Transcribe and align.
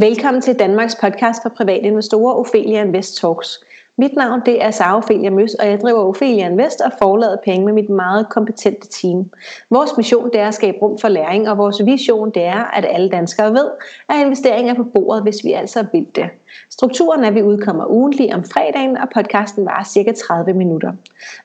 Velkommen 0.00 0.42
til 0.42 0.58
Danmarks 0.58 0.96
podcast 0.96 1.42
for 1.42 1.48
private 1.48 1.86
investorer, 1.86 2.34
Ophelia 2.34 2.84
Invest 2.84 3.16
Talks. 3.16 3.60
Mit 3.96 4.16
navn 4.16 4.42
det 4.46 4.64
er 4.64 4.70
Sara 4.70 4.96
Ophelia 4.96 5.30
Møs, 5.30 5.54
og 5.54 5.66
jeg 5.66 5.80
driver 5.80 6.00
Ophelia 6.00 6.48
Invest 6.48 6.80
og 6.80 6.92
forlader 6.98 7.36
penge 7.44 7.64
med 7.64 7.72
mit 7.72 7.88
meget 7.88 8.28
kompetente 8.28 8.88
team. 8.88 9.30
Vores 9.70 9.90
mission 9.96 10.30
det 10.32 10.40
er 10.40 10.48
at 10.48 10.54
skabe 10.54 10.78
rum 10.82 10.98
for 10.98 11.08
læring, 11.08 11.48
og 11.48 11.58
vores 11.58 11.84
vision 11.84 12.30
det 12.30 12.44
er, 12.44 12.64
at 12.64 12.86
alle 12.88 13.08
danskere 13.08 13.52
ved, 13.52 13.70
at 14.08 14.20
investering 14.20 14.70
er 14.70 14.74
på 14.74 14.84
bordet, 14.84 15.22
hvis 15.22 15.44
vi 15.44 15.52
altså 15.52 15.86
vil 15.92 16.06
det. 16.14 16.24
Strukturen 16.70 17.24
er, 17.24 17.28
at 17.28 17.34
vi 17.34 17.42
udkommer 17.42 17.86
ugentlig 17.86 18.34
om 18.34 18.44
fredagen, 18.44 18.96
og 18.96 19.08
podcasten 19.14 19.66
varer 19.66 19.84
cirka 19.84 20.12
30 20.12 20.52
minutter. 20.52 20.92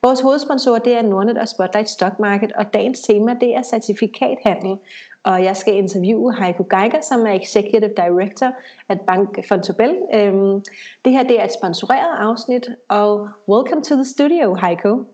Vores 0.01 0.21
hovedsponsor 0.21 0.77
det 0.77 0.97
er 0.97 1.01
Nordnet 1.01 1.37
og 1.37 1.47
Spotlight 1.47 1.89
Stock 1.89 2.19
Market, 2.19 2.51
og 2.51 2.73
dagens 2.73 3.01
tema 3.01 3.33
det 3.41 3.55
er 3.55 3.61
certifikathandel, 3.61 4.77
og 5.23 5.43
jeg 5.43 5.57
skal 5.57 5.73
interviewe 5.73 6.35
Heiko 6.35 6.63
Geiger, 6.69 7.01
som 7.01 7.25
er 7.25 7.31
Executive 7.31 7.93
Director 7.97 8.51
at 8.89 9.01
Bank 9.01 9.37
Vontobel. 9.49 9.89
Um, 9.89 10.63
det 11.05 11.11
her 11.13 11.23
det 11.23 11.39
er 11.39 11.43
et 11.43 11.53
sponsoreret 11.53 12.17
afsnit, 12.17 12.69
og 12.87 13.29
welcome 13.49 13.83
to 13.83 13.95
the 13.95 14.05
studio, 14.05 14.55
Heiko. 14.55 15.05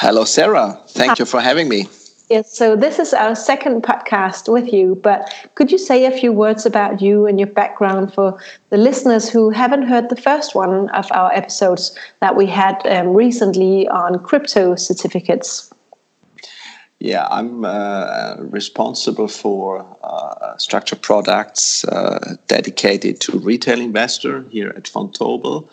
Hello, 0.00 0.24
Sarah. 0.24 0.70
Thank 0.94 1.18
you 1.18 1.26
for 1.26 1.38
having 1.38 1.68
me. 1.68 1.88
Yes, 2.30 2.58
so 2.58 2.76
this 2.76 2.98
is 2.98 3.14
our 3.14 3.34
second 3.34 3.82
podcast 3.82 4.52
with 4.52 4.70
you, 4.70 5.00
but 5.02 5.34
could 5.54 5.72
you 5.72 5.78
say 5.78 6.04
a 6.04 6.18
few 6.20 6.30
words 6.30 6.66
about 6.66 7.00
you 7.00 7.26
and 7.26 7.40
your 7.40 7.46
background 7.46 8.12
for 8.12 8.38
the 8.68 8.76
listeners 8.76 9.30
who 9.30 9.48
haven't 9.48 9.88
heard 9.88 10.10
the 10.10 10.20
first 10.20 10.54
one 10.54 10.90
of 10.90 11.06
our 11.12 11.32
episodes 11.32 11.98
that 12.20 12.36
we 12.36 12.44
had 12.44 12.86
um, 12.86 13.14
recently 13.14 13.88
on 13.88 14.18
crypto 14.18 14.76
certificates? 14.76 15.70
Yeah, 17.00 17.28
I'm 17.30 17.64
uh, 17.64 18.36
responsible 18.40 19.28
for 19.28 19.86
uh, 20.02 20.56
structured 20.56 21.00
products 21.00 21.84
uh, 21.84 22.36
dedicated 22.48 23.20
to 23.20 23.38
retail 23.38 23.80
investor 23.80 24.42
here 24.50 24.70
at 24.70 24.84
Vontobel, 24.84 25.68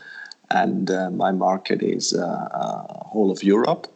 and 0.52 0.92
uh, 0.92 1.10
my 1.10 1.32
market 1.32 1.82
is 1.82 2.14
uh, 2.14 2.22
uh, 2.22 3.08
whole 3.08 3.32
of 3.32 3.44
Europe. 3.44 3.88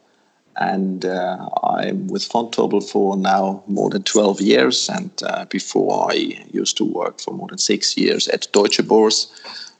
And 0.56 1.04
I'm 1.04 2.08
with 2.08 2.28
Vontobel 2.28 2.82
for 2.82 3.16
now 3.16 3.62
more 3.66 3.88
than 3.88 4.02
12 4.02 4.42
years, 4.42 4.90
and 4.90 5.10
before 5.48 6.10
I 6.10 6.14
used 6.50 6.76
to 6.78 6.84
work 6.84 7.20
for 7.20 7.32
more 7.32 7.48
than 7.48 7.56
six 7.56 7.96
years 7.96 8.28
at 8.28 8.48
Deutsche 8.52 8.82
Börse, 8.82 9.28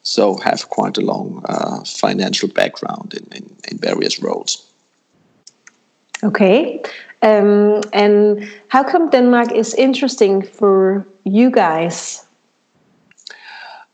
so 0.02 0.38
have 0.38 0.70
quite 0.70 0.96
a 0.96 1.02
long 1.02 1.44
financial 1.84 2.48
background 2.48 3.12
in, 3.12 3.26
in, 3.36 3.56
in 3.70 3.78
various 3.78 4.22
roles. 4.22 4.64
Okay. 6.22 6.80
Um, 7.22 7.80
and 7.92 8.48
how 8.68 8.82
come 8.82 9.10
Denmark 9.10 9.52
is 9.52 9.74
interesting 9.74 10.42
for 10.42 11.06
you 11.24 11.50
guys? 11.50 12.24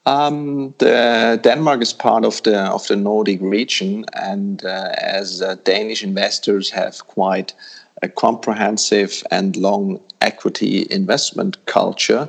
Um, 0.07 0.73
the, 0.79 1.41
Denmark 1.43 1.83
is 1.83 1.93
part 1.93 2.25
of 2.25 2.41
the 2.45 2.61
of 2.61 2.87
the 2.87 2.95
Nordic 2.95 3.41
region, 3.41 4.05
and 4.13 4.65
uh, 4.65 4.93
as 4.99 5.43
uh, 5.43 5.57
Danish 5.65 6.05
investors 6.05 6.71
have 6.71 7.05
quite 7.09 7.53
a 8.03 8.09
comprehensive 8.09 9.25
and 9.33 9.57
long 9.57 10.01
equity 10.21 10.87
investment 10.91 11.57
culture, 11.67 12.29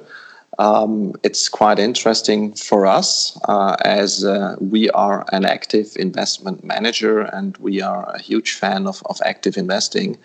um, 0.60 1.14
it's 1.24 1.50
quite 1.50 1.78
interesting 1.78 2.54
for 2.54 2.88
us 2.88 3.40
uh, 3.48 3.76
as 3.86 4.26
uh, 4.26 4.56
we 4.60 4.90
are 4.92 5.24
an 5.32 5.46
active 5.46 5.96
investment 5.98 6.64
manager 6.64 7.22
and 7.22 7.58
we 7.58 7.82
are 7.82 8.10
a 8.10 8.22
huge 8.22 8.54
fan 8.54 8.88
of, 8.88 9.04
of 9.06 9.20
active 9.24 9.56
investing 9.56 10.18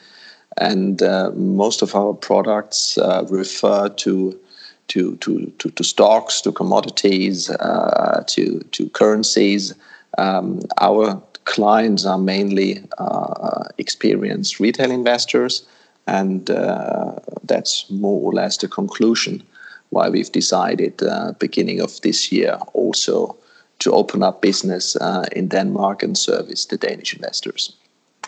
and 0.59 1.03
uh, 1.03 1.31
most 1.35 1.83
of 1.83 1.95
our 1.95 2.15
products 2.15 2.99
uh, 2.99 3.25
refer 3.29 3.89
to 3.89 4.39
to, 4.89 5.17
to, 5.19 5.47
to, 5.59 5.71
to, 5.71 5.85
stocks, 5.85 6.43
to 6.43 6.53
commodities, 6.53 7.49
uh, 7.49 8.23
to, 8.27 8.59
to 8.73 8.91
currencies. 8.91 9.73
Um, 10.19 10.61
our 10.83 11.23
clients 11.45 12.05
are 12.05 12.19
mainly 12.19 12.85
uh, 12.99 13.65
experienced 13.79 14.61
retail 14.61 14.91
investors, 14.91 15.65
and 16.07 16.51
uh, 16.51 17.15
that's 17.45 17.89
more 17.91 18.21
or 18.21 18.35
less 18.35 18.59
the 18.59 18.69
conclusion 18.69 19.43
why 19.91 20.11
we've 20.11 20.33
decided 20.33 21.03
uh, 21.03 21.33
beginning 21.39 21.81
of 21.81 21.99
this 22.03 22.31
year 22.31 22.59
also 22.75 23.35
to 23.79 23.93
open 23.93 24.23
up 24.23 24.43
business 24.43 24.95
in 25.33 25.49
Denmark 25.49 26.03
and 26.03 26.19
service 26.19 26.67
the 26.67 26.77
Danish 26.77 27.15
investors. 27.15 27.75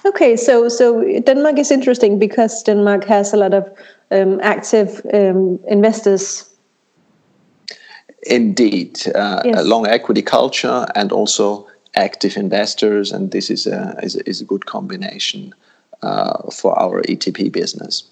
Okay, 0.07 0.37
so 0.37 0.69
so 0.69 1.03
Denmark 1.21 1.59
is 1.59 1.71
interesting 1.71 2.19
because 2.19 2.63
Denmark 2.63 3.05
has 3.05 3.33
a 3.33 3.37
lot 3.37 3.55
of 3.55 3.65
um, 4.11 4.39
active 4.43 5.01
um, 5.15 5.59
investors. 5.69 6.51
Indeed, 8.27 9.01
uh, 9.15 9.43
yes. 9.45 9.61
a 9.61 9.65
long 9.65 9.87
equity 9.87 10.23
culture 10.23 10.87
and 10.95 11.13
also 11.13 11.67
active 11.95 12.37
investors, 12.37 13.13
and 13.13 13.31
this 13.31 13.51
is 13.51 13.67
a 13.67 13.99
is, 14.03 14.17
is 14.27 14.41
a 14.41 14.45
good 14.45 14.67
combination 14.67 15.55
uh, 16.03 16.51
for 16.51 16.79
our 16.79 17.03
ETP 17.03 17.51
business. 17.51 18.05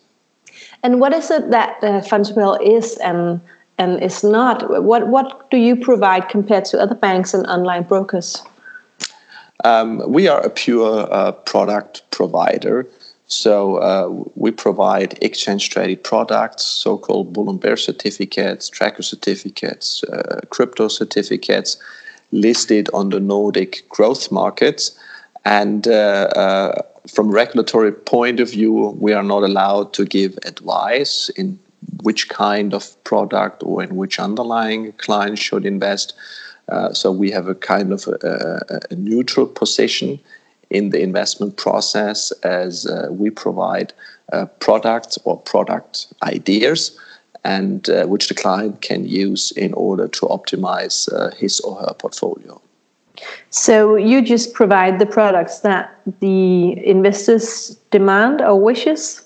And 0.82 0.98
what 1.00 1.12
is 1.12 1.30
it 1.30 1.50
that 1.50 1.76
uh, 1.82 2.00
Vontobel 2.00 2.58
is 2.60 2.96
and 2.98 3.40
and 3.78 4.02
is 4.02 4.24
not? 4.24 4.82
What 4.82 5.08
what 5.08 5.50
do 5.50 5.56
you 5.56 5.76
provide 5.76 6.28
compared 6.28 6.64
to 6.66 6.78
other 6.78 6.94
banks 6.94 7.34
and 7.34 7.46
online 7.46 7.82
brokers? 7.82 8.42
Um, 9.64 10.02
we 10.06 10.28
are 10.28 10.40
a 10.40 10.50
pure 10.50 11.06
uh, 11.12 11.32
product 11.32 12.02
provider. 12.10 12.86
So 13.26 13.76
uh, 13.76 14.24
we 14.34 14.50
provide 14.50 15.16
exchange 15.22 15.70
traded 15.70 16.04
products, 16.04 16.64
so-called 16.64 17.32
bull 17.32 17.48
and 17.48 17.58
bear 17.58 17.78
certificates, 17.78 18.68
tracker 18.68 19.02
certificates, 19.02 20.04
uh, 20.04 20.40
crypto 20.50 20.88
certificates, 20.88 21.78
listed 22.32 22.90
on 22.92 23.08
the 23.08 23.20
Nordic 23.20 23.88
growth 23.88 24.30
markets. 24.30 24.98
And 25.44 25.88
uh, 25.88 26.28
uh, 26.36 26.82
from 27.08 27.30
regulatory 27.30 27.92
point 27.92 28.38
of 28.38 28.50
view, 28.50 28.72
we 29.00 29.12
are 29.12 29.22
not 29.22 29.44
allowed 29.44 29.94
to 29.94 30.04
give 30.04 30.38
advice 30.44 31.30
in 31.30 31.58
which 32.02 32.28
kind 32.28 32.74
of 32.74 33.02
product 33.04 33.62
or 33.64 33.82
in 33.82 33.96
which 33.96 34.18
underlying 34.18 34.92
client 34.98 35.38
should 35.38 35.64
invest. 35.64 36.14
Uh, 36.68 36.92
so 36.92 37.10
we 37.10 37.30
have 37.30 37.48
a 37.48 37.54
kind 37.54 37.92
of 37.92 38.06
a, 38.06 38.82
a, 38.90 38.94
neutral 38.94 39.46
position 39.46 40.18
in 40.70 40.90
the 40.90 41.00
investment 41.00 41.56
process 41.56 42.30
as 42.42 42.86
uh, 42.86 43.08
we 43.10 43.30
provide 43.30 43.92
uh, 44.32 44.46
products 44.60 45.18
or 45.24 45.38
product 45.40 46.06
ideas 46.22 46.98
and 47.44 47.90
uh, 47.90 48.06
which 48.06 48.28
the 48.28 48.34
client 48.34 48.80
can 48.80 49.06
use 49.06 49.50
in 49.52 49.74
order 49.74 50.06
to 50.08 50.26
optimize 50.26 51.12
uh, 51.12 51.34
his 51.34 51.60
or 51.60 51.76
her 51.76 51.94
portfolio. 51.94 52.60
So 53.50 53.96
you 53.96 54.22
just 54.22 54.54
provide 54.54 54.98
the 54.98 55.06
products 55.06 55.60
that 55.60 56.00
the 56.20 56.86
investors 56.86 57.76
demand 57.90 58.40
or 58.40 58.58
wishes? 58.58 59.22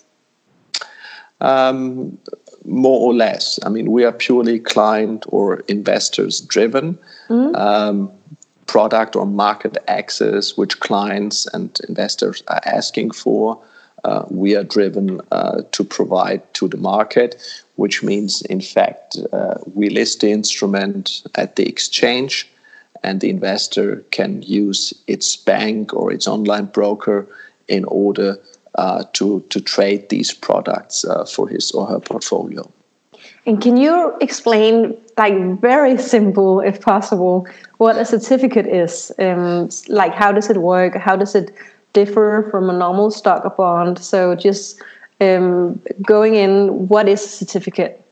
Um, 1.41 2.19
more 2.67 3.01
or 3.01 3.15
less. 3.15 3.59
I 3.65 3.69
mean, 3.69 3.91
we 3.91 4.05
are 4.05 4.13
purely 4.13 4.59
client 4.59 5.25
or 5.29 5.61
investors 5.69 6.41
driven. 6.41 6.99
Mm-hmm. 7.29 7.55
Um, 7.57 8.11
product 8.67 9.15
or 9.15 9.27
market 9.27 9.79
access, 9.87 10.57
which 10.57 10.81
clients 10.81 11.47
and 11.55 11.79
investors 11.89 12.43
are 12.49 12.61
asking 12.67 13.13
for, 13.13 13.63
uh, 14.05 14.25
we 14.29 14.55
are 14.57 14.65
driven 14.65 15.21
uh, 15.33 15.63
to 15.73 15.85
provide 15.85 16.43
to 16.55 16.69
the 16.69 16.77
market, 16.77 17.37
which 17.77 18.03
means, 18.03 18.43
in 18.43 18.61
fact, 18.61 19.19
uh, 19.33 19.55
we 19.75 19.89
list 19.89 20.21
the 20.21 20.31
instrument 20.31 21.23
at 21.35 21.57
the 21.57 21.67
exchange, 21.67 22.49
and 23.03 23.21
the 23.21 23.31
investor 23.31 24.05
can 24.11 24.43
use 24.43 24.93
its 25.07 25.37
bank 25.37 25.95
or 25.95 26.13
its 26.13 26.27
online 26.27 26.67
broker 26.67 27.27
in 27.69 27.85
order 27.87 28.39
uh, 28.77 29.05
to 29.13 29.41
to 29.51 29.61
trade 29.61 30.09
these 30.09 30.33
products 30.33 31.05
uh, 31.05 31.25
for 31.25 31.49
his 31.49 31.73
or 31.73 31.87
her 31.87 32.01
portfolio. 32.01 32.71
And 33.47 33.63
can 33.63 33.77
you 33.77 34.13
explain, 34.21 34.97
like 35.17 35.61
very 35.61 35.97
simple, 35.99 36.61
if 36.61 36.81
possible, 36.81 37.47
what 37.79 37.97
a 37.97 38.05
certificate 38.05 38.67
is? 38.67 39.13
Um, 39.19 39.71
like 39.89 40.13
how 40.13 40.33
does 40.33 40.51
it 40.51 40.57
work? 40.57 40.97
How 40.97 41.17
does 41.17 41.35
it 41.35 41.53
differ 41.93 42.49
from 42.51 42.69
a 42.69 42.73
normal 42.73 43.11
stock 43.11 43.45
or 43.45 43.51
bond? 43.51 43.99
So 44.01 44.35
just 44.35 44.83
um, 45.21 45.81
going 46.03 46.35
in, 46.35 46.89
what 46.89 47.09
is 47.09 47.25
a 47.25 47.29
certificate? 47.29 48.03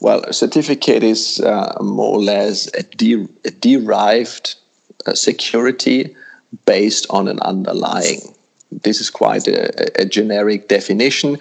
Well, 0.00 0.22
a 0.24 0.32
certificate 0.32 1.02
is 1.02 1.40
uh, 1.40 1.76
more 1.80 2.14
or 2.14 2.22
less 2.22 2.68
a, 2.74 2.82
de- 2.82 3.28
a 3.44 3.50
derived 3.50 4.54
uh, 5.06 5.14
security 5.14 6.14
based 6.66 7.06
on 7.10 7.26
an 7.26 7.40
underlying 7.40 8.35
this 8.70 9.00
is 9.00 9.10
quite 9.10 9.46
a, 9.46 10.00
a, 10.00 10.04
generic 10.04 10.68
definition. 10.68 11.38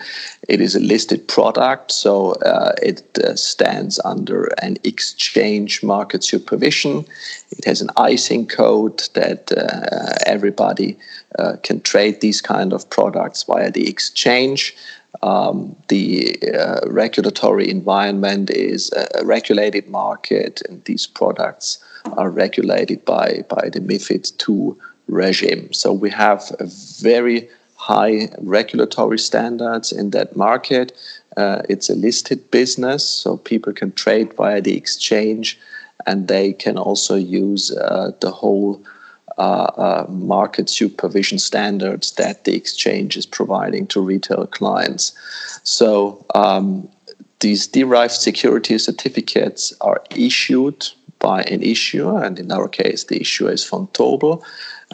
It 0.47 0.61
is 0.61 0.75
a 0.75 0.79
listed 0.79 1.27
product, 1.27 1.91
so 1.91 2.33
uh, 2.33 2.73
it 2.81 3.17
uh, 3.17 3.35
stands 3.35 3.99
under 4.05 4.45
an 4.61 4.77
exchange 4.83 5.81
market 5.81 6.23
supervision. 6.23 7.05
It 7.49 7.65
has 7.65 7.81
an 7.81 7.89
ISIN 7.97 8.45
code 8.47 9.01
that 9.13 9.51
uh, 9.51 10.15
everybody 10.25 10.97
uh, 11.39 11.57
can 11.63 11.81
trade 11.81 12.21
these 12.21 12.41
kind 12.41 12.73
of 12.73 12.89
products 12.89 13.43
via 13.43 13.71
the 13.71 13.89
exchange. 13.89 14.75
um, 15.21 15.75
the 15.87 16.37
uh, 16.53 16.81
regulatory 16.87 17.69
environment 17.69 18.49
is 18.49 18.91
a, 18.91 19.25
regulated 19.25 19.87
market, 19.87 20.61
and 20.67 20.83
these 20.85 21.07
products 21.07 21.83
are 22.17 22.29
regulated 22.29 23.03
by, 23.05 23.43
by 23.49 23.69
the 23.69 23.79
MIFID 23.79 24.31
II 24.47 24.75
regime. 25.07 25.71
So 25.73 25.91
we 25.93 26.09
have 26.11 26.51
a 26.59 26.65
very 27.01 27.49
high 27.75 28.29
regulatory 28.39 29.19
standards 29.19 29.91
in 29.91 30.09
that 30.11 30.35
market. 30.35 30.93
Uh, 31.37 31.61
it's 31.69 31.89
a 31.89 31.95
listed 31.95 32.49
business, 32.51 33.07
so 33.07 33.37
people 33.37 33.73
can 33.73 33.91
trade 33.91 34.33
via 34.33 34.61
the 34.61 34.75
exchange, 34.75 35.59
and 36.05 36.27
they 36.27 36.53
can 36.53 36.77
also 36.77 37.15
use 37.15 37.71
uh, 37.75 38.11
the 38.21 38.31
whole 38.31 38.81
uh, 39.37 39.41
uh, 39.41 40.05
market 40.09 40.69
supervision 40.69 41.37
standards 41.37 42.13
that 42.13 42.45
the 42.45 42.55
exchange 42.55 43.17
is 43.17 43.25
providing 43.25 43.85
to 43.87 43.99
retail 43.99 44.47
clients. 44.47 45.11
So 45.63 46.25
um, 46.33 46.89
these 47.41 47.67
derived 47.67 48.13
security 48.13 48.77
certificates 48.77 49.73
are 49.81 50.01
issued 50.15 50.87
by 51.19 51.41
an 51.43 51.61
issuer, 51.63 52.23
and 52.23 52.39
in 52.39 52.51
our 52.51 52.69
case, 52.69 53.05
the 53.05 53.19
issuer 53.19 53.51
is 53.51 53.65
Vontobel, 53.65 54.41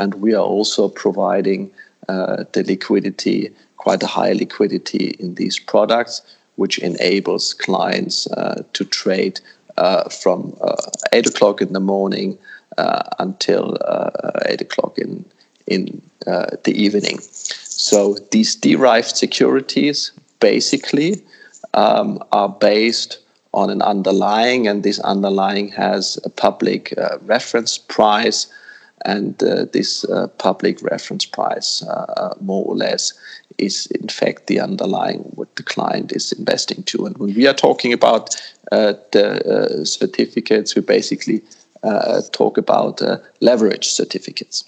and 0.01 0.15
we 0.15 0.33
are 0.33 0.43
also 0.43 0.89
providing 0.89 1.71
uh, 2.09 2.43
the 2.53 2.63
liquidity, 2.63 3.53
quite 3.77 4.01
a 4.01 4.07
high 4.07 4.33
liquidity 4.33 5.15
in 5.19 5.35
these 5.35 5.59
products, 5.59 6.23
which 6.55 6.79
enables 6.79 7.53
clients 7.53 8.27
uh, 8.31 8.63
to 8.73 8.83
trade 8.83 9.39
uh, 9.77 10.09
from 10.09 10.57
uh, 10.61 10.75
8 11.13 11.27
o'clock 11.27 11.61
in 11.61 11.73
the 11.73 11.79
morning 11.79 12.37
uh, 12.79 13.03
until 13.19 13.77
uh, 13.87 14.09
8 14.47 14.61
o'clock 14.61 14.97
in, 14.97 15.23
in 15.67 16.01
the 16.25 16.73
evening. 16.75 17.19
So 17.21 18.15
these 18.31 18.55
derived 18.55 19.15
securities 19.15 20.11
basically 20.39 21.23
um, 21.75 22.23
are 22.31 22.49
based 22.49 23.19
on 23.53 23.69
an 23.69 23.81
underlying, 23.81 24.67
and 24.67 24.83
this 24.83 24.99
underlying 25.01 25.69
has 25.69 26.17
a 26.23 26.29
public 26.29 26.93
reference 27.25 27.77
price, 27.77 28.47
and 29.05 29.41
uh, 29.43 29.65
this 29.73 30.03
uh, 30.05 30.27
public 30.37 30.81
reference 30.81 31.25
price, 31.25 31.83
more 32.39 32.65
or 32.65 32.75
less, 32.75 33.13
is 33.57 33.87
in 33.87 34.07
fact 34.07 34.47
the 34.47 34.59
underlying 34.59 35.19
what 35.35 35.55
the 35.55 35.63
client 35.63 36.11
is 36.11 36.31
investing 36.31 36.83
to. 36.83 37.05
And 37.05 37.17
when 37.17 37.33
we 37.33 37.47
are 37.47 37.53
talking 37.53 37.93
about 37.93 38.35
the 38.71 39.81
certificates, 39.85 40.75
we 40.75 40.81
basically 40.81 41.41
uh, 41.83 42.21
talk 42.31 42.57
about 42.57 43.01
uh, 43.01 43.17
leverage 43.39 43.87
certificates. 43.87 44.63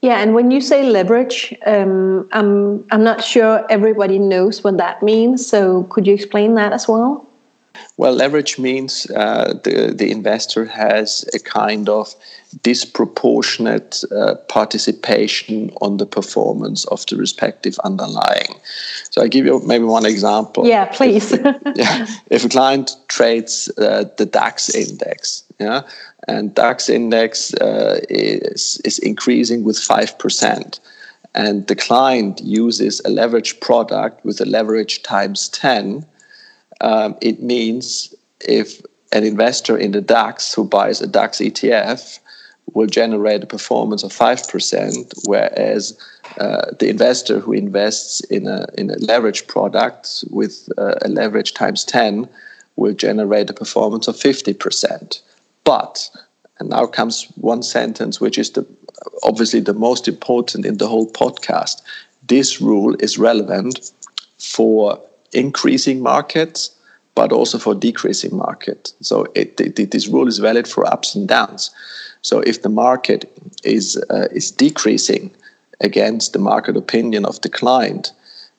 Yeah, 0.00 0.18
and 0.22 0.34
when 0.34 0.50
you 0.50 0.62
say 0.62 0.88
leverage, 0.88 1.54
um, 1.66 2.28
I'm 2.32 2.86
I'm 2.90 3.02
not 3.02 3.22
sure 3.22 3.66
everybody 3.68 4.18
knows 4.18 4.64
what 4.64 4.78
that 4.78 5.02
means. 5.02 5.46
So 5.46 5.84
could 5.84 6.06
you 6.06 6.14
explain 6.14 6.54
that 6.54 6.72
as 6.72 6.88
well? 6.88 7.25
Well, 7.98 8.12
leverage 8.12 8.58
means 8.58 9.10
uh, 9.10 9.54
the 9.64 9.94
the 9.96 10.10
investor 10.10 10.66
has 10.66 11.24
a 11.32 11.38
kind 11.38 11.88
of 11.88 12.14
disproportionate 12.62 14.04
uh, 14.12 14.34
participation 14.48 15.70
on 15.80 15.96
the 15.96 16.06
performance 16.06 16.84
of 16.86 17.06
the 17.06 17.16
respective 17.16 17.78
underlying. 17.84 18.60
So 19.10 19.22
I 19.22 19.28
give 19.28 19.46
you 19.46 19.60
maybe 19.66 19.84
one 19.84 20.04
example. 20.04 20.66
Yeah, 20.66 20.84
please. 20.86 21.32
if, 21.32 21.40
yeah, 21.76 22.06
if 22.30 22.44
a 22.44 22.48
client 22.48 22.96
trades 23.08 23.70
uh, 23.78 24.04
the 24.18 24.26
DAX 24.26 24.74
index, 24.74 25.44
yeah, 25.58 25.82
and 26.28 26.54
DAX 26.54 26.90
index 26.90 27.54
uh, 27.54 28.00
is 28.10 28.78
is 28.84 28.98
increasing 28.98 29.64
with 29.64 29.78
five 29.78 30.18
percent, 30.18 30.80
and 31.34 31.66
the 31.66 31.76
client 31.76 32.42
uses 32.42 33.00
a 33.06 33.08
leverage 33.08 33.58
product 33.60 34.22
with 34.22 34.38
a 34.38 34.46
leverage 34.46 35.02
times 35.02 35.48
ten, 35.48 36.04
um, 36.80 37.16
it 37.20 37.42
means 37.42 38.14
if 38.40 38.82
an 39.12 39.24
investor 39.24 39.76
in 39.76 39.92
the 39.92 40.00
DAX 40.00 40.52
who 40.52 40.64
buys 40.64 41.00
a 41.00 41.06
DAX 41.06 41.38
ETF 41.38 42.18
will 42.74 42.86
generate 42.86 43.42
a 43.42 43.46
performance 43.46 44.02
of 44.02 44.12
5%, 44.12 45.14
whereas 45.26 45.98
uh, 46.38 46.66
the 46.78 46.88
investor 46.88 47.38
who 47.38 47.52
invests 47.52 48.20
in 48.24 48.46
a, 48.46 48.66
in 48.76 48.90
a 48.90 48.98
leverage 48.98 49.46
product 49.46 50.24
with 50.30 50.68
uh, 50.76 50.94
a 51.02 51.08
leverage 51.08 51.54
times 51.54 51.84
10 51.84 52.28
will 52.74 52.92
generate 52.92 53.48
a 53.48 53.54
performance 53.54 54.08
of 54.08 54.16
50%. 54.16 55.20
But, 55.64 56.10
and 56.58 56.68
now 56.68 56.86
comes 56.86 57.24
one 57.36 57.62
sentence, 57.62 58.20
which 58.20 58.36
is 58.36 58.50
the, 58.50 58.66
obviously 59.22 59.60
the 59.60 59.72
most 59.72 60.08
important 60.08 60.66
in 60.66 60.78
the 60.78 60.88
whole 60.88 61.10
podcast. 61.10 61.82
This 62.26 62.60
rule 62.60 62.96
is 63.00 63.18
relevant 63.18 63.92
for 64.38 65.00
increasing 65.36 66.02
markets, 66.02 66.70
but 67.14 67.32
also 67.32 67.58
for 67.58 67.74
decreasing 67.74 68.36
market. 68.36 68.92
So 69.00 69.26
it, 69.34 69.60
it, 69.60 69.90
this 69.90 70.08
rule 70.08 70.28
is 70.28 70.38
valid 70.38 70.66
for 70.66 70.86
ups 70.86 71.14
and 71.14 71.28
downs. 71.28 71.70
So 72.22 72.40
if 72.40 72.62
the 72.62 72.68
market 72.68 73.24
is 73.62 73.96
uh, 74.10 74.28
is 74.32 74.50
decreasing 74.50 75.30
against 75.80 76.32
the 76.32 76.38
market 76.38 76.76
opinion 76.76 77.24
of 77.24 77.40
the 77.42 77.48
client, 77.48 78.12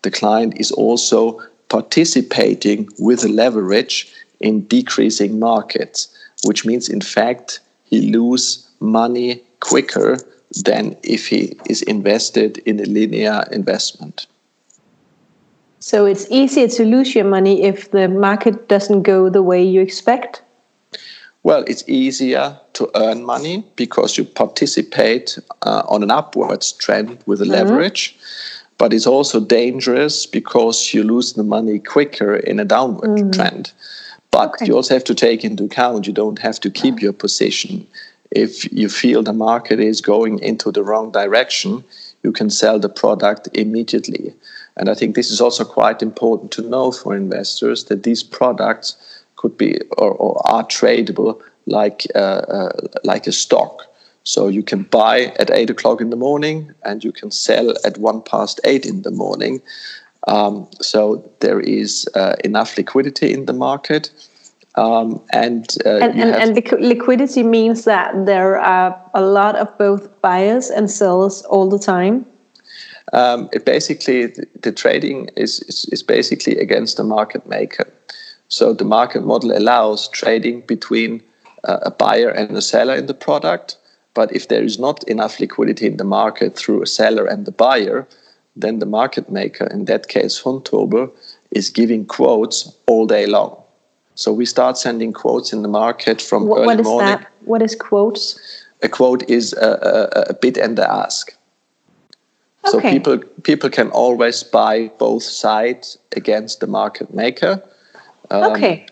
the 0.03 0.11
client 0.11 0.53
is 0.57 0.71
also 0.71 1.41
participating 1.69 2.89
with 2.99 3.23
leverage 3.25 4.07
in 4.39 4.65
decreasing 4.67 5.39
markets, 5.39 6.07
which 6.45 6.65
means 6.65 6.87
in 6.87 7.01
fact 7.01 7.59
he 7.83 8.11
lose 8.11 8.69
money 8.79 9.43
quicker 9.59 10.17
than 10.65 10.95
if 11.03 11.27
he 11.27 11.57
is 11.69 11.81
invested 11.81 12.59
in 12.59 12.79
a 12.79 12.85
linear 12.85 13.43
investment. 13.51 14.27
So 15.79 16.05
it's 16.05 16.29
easier 16.31 16.67
to 16.67 16.85
lose 16.85 17.13
your 17.13 17.25
money 17.25 17.63
if 17.63 17.91
the 17.91 18.07
market 18.07 18.67
doesn't 18.67 19.03
go 19.03 19.29
the 19.29 19.43
way 19.43 19.63
you 19.63 19.81
expect? 19.81 20.41
Well, 21.43 21.63
it's 21.67 21.87
easier 21.87 22.59
to 22.73 22.89
earn 22.95 23.23
money 23.23 23.63
because 23.75 24.17
you 24.17 24.25
participate 24.25 25.39
uh, 25.61 25.83
on 25.87 26.03
an 26.03 26.11
upwards 26.11 26.73
trend 26.73 27.23
with 27.25 27.41
a 27.41 27.45
mm-hmm. 27.45 27.53
leverage. 27.53 28.17
But 28.77 28.93
it's 28.93 29.07
also 29.07 29.39
dangerous 29.39 30.25
because 30.25 30.93
you 30.93 31.03
lose 31.03 31.33
the 31.33 31.43
money 31.43 31.79
quicker 31.79 32.35
in 32.35 32.59
a 32.59 32.65
downward 32.65 33.09
mm-hmm. 33.09 33.31
trend. 33.31 33.71
But 34.29 34.55
okay. 34.55 34.65
you 34.65 34.75
also 34.75 34.93
have 34.93 35.03
to 35.05 35.15
take 35.15 35.43
into 35.43 35.63
account 35.63 36.05
you 36.05 36.13
don't 36.13 36.39
have 36.39 36.59
to 36.59 36.69
keep 36.69 37.01
your 37.01 37.13
position. 37.13 37.87
If 38.31 38.71
you 38.71 38.89
feel 38.89 39.23
the 39.23 39.33
market 39.33 39.79
is 39.79 40.01
going 40.01 40.39
into 40.39 40.71
the 40.71 40.83
wrong 40.83 41.11
direction, 41.11 41.83
you 42.23 42.31
can 42.31 42.49
sell 42.49 42.77
the 42.77 42.89
product 42.89 43.47
immediately. 43.53 44.33
And 44.77 44.89
I 44.89 44.93
think 44.93 45.15
this 45.15 45.31
is 45.31 45.41
also 45.41 45.65
quite 45.65 46.01
important 46.01 46.51
to 46.51 46.61
know 46.61 46.91
for 46.91 47.15
investors 47.15 47.85
that 47.85 48.03
these 48.03 48.23
products 48.23 48.95
could 49.35 49.57
be 49.57 49.79
or, 49.97 50.11
or 50.11 50.41
are 50.49 50.63
tradable 50.63 51.41
like 51.65 52.07
uh, 52.15 52.41
uh, 52.57 52.87
like 53.03 53.27
a 53.27 53.31
stock. 53.31 53.83
So 54.23 54.47
you 54.47 54.63
can 54.63 54.83
buy 54.83 55.33
at 55.39 55.49
eight 55.51 55.69
o'clock 55.69 56.01
in 56.01 56.09
the 56.09 56.15
morning 56.15 56.73
and 56.83 57.03
you 57.03 57.11
can 57.11 57.31
sell 57.31 57.73
at 57.85 57.97
one 57.97 58.21
past 58.21 58.59
eight 58.65 58.85
in 58.85 59.01
the 59.03 59.11
morning. 59.11 59.61
Um, 60.27 60.67
so 60.81 61.23
there 61.39 61.61
is 61.61 62.09
uh, 62.13 62.35
enough 62.43 62.77
liquidity 62.77 63.33
in 63.33 63.45
the 63.45 63.53
market. 63.53 64.11
Um, 64.75 65.21
and, 65.31 65.65
uh, 65.85 65.97
and, 65.97 66.19
and, 66.19 66.57
and 66.57 66.81
liquidity 66.81 67.41
means 67.41 67.85
that 67.85 68.25
there 68.25 68.59
are 68.59 69.01
a 69.13 69.21
lot 69.21 69.55
of 69.55 69.75
both 69.77 70.21
buyers 70.21 70.69
and 70.69 70.91
sellers 70.91 71.41
all 71.43 71.69
the 71.69 71.79
time. 71.79 72.25
Um, 73.13 73.49
it 73.53 73.65
basically 73.65 74.27
the, 74.27 74.47
the 74.61 74.71
trading 74.71 75.29
is, 75.35 75.61
is, 75.61 75.85
is 75.91 76.03
basically 76.03 76.57
against 76.59 76.97
the 76.97 77.03
market 77.03 77.47
maker. 77.47 77.91
So 78.49 78.73
the 78.73 78.85
market 78.85 79.25
model 79.25 79.57
allows 79.57 80.07
trading 80.09 80.61
between 80.61 81.21
uh, 81.63 81.79
a 81.83 81.91
buyer 81.91 82.29
and 82.29 82.55
a 82.57 82.61
seller 82.61 82.95
in 82.95 83.07
the 83.07 83.13
product. 83.13 83.77
But 84.13 84.31
if 84.35 84.47
there 84.47 84.63
is 84.63 84.79
not 84.79 85.03
enough 85.03 85.39
liquidity 85.39 85.85
in 85.85 85.97
the 85.97 86.03
market 86.03 86.55
through 86.55 86.81
a 86.81 86.87
seller 86.87 87.25
and 87.25 87.45
the 87.45 87.51
buyer, 87.51 88.07
then 88.55 88.79
the 88.79 88.85
market 88.85 89.29
maker, 89.29 89.67
in 89.67 89.85
that 89.85 90.07
case 90.07 90.41
Vontobel, 90.41 91.11
is 91.51 91.69
giving 91.69 92.05
quotes 92.05 92.75
all 92.87 93.05
day 93.05 93.25
long. 93.25 93.55
So 94.15 94.33
we 94.33 94.45
start 94.45 94.77
sending 94.77 95.13
quotes 95.13 95.53
in 95.53 95.61
the 95.61 95.67
market 95.67 96.21
from 96.21 96.47
what, 96.47 96.57
early 96.57 96.67
what 96.67 96.79
is 96.79 96.85
morning. 96.85 97.09
That? 97.11 97.31
What 97.45 97.61
is 97.61 97.75
quotes? 97.75 98.39
A 98.81 98.89
quote 98.89 99.29
is 99.29 99.53
a, 99.53 99.69
a, 99.69 100.31
a 100.31 100.33
bid 100.33 100.57
and 100.57 100.77
a 100.79 100.91
ask. 100.91 101.36
Okay. 102.73 102.87
So 102.87 102.93
people 102.93 103.17
people 103.43 103.69
can 103.69 103.89
always 103.91 104.43
buy 104.43 104.91
both 104.97 105.23
sides 105.23 105.97
against 106.15 106.59
the 106.59 106.67
market 106.67 107.13
maker 107.13 107.61
um, 108.29 108.51
okay. 108.51 108.85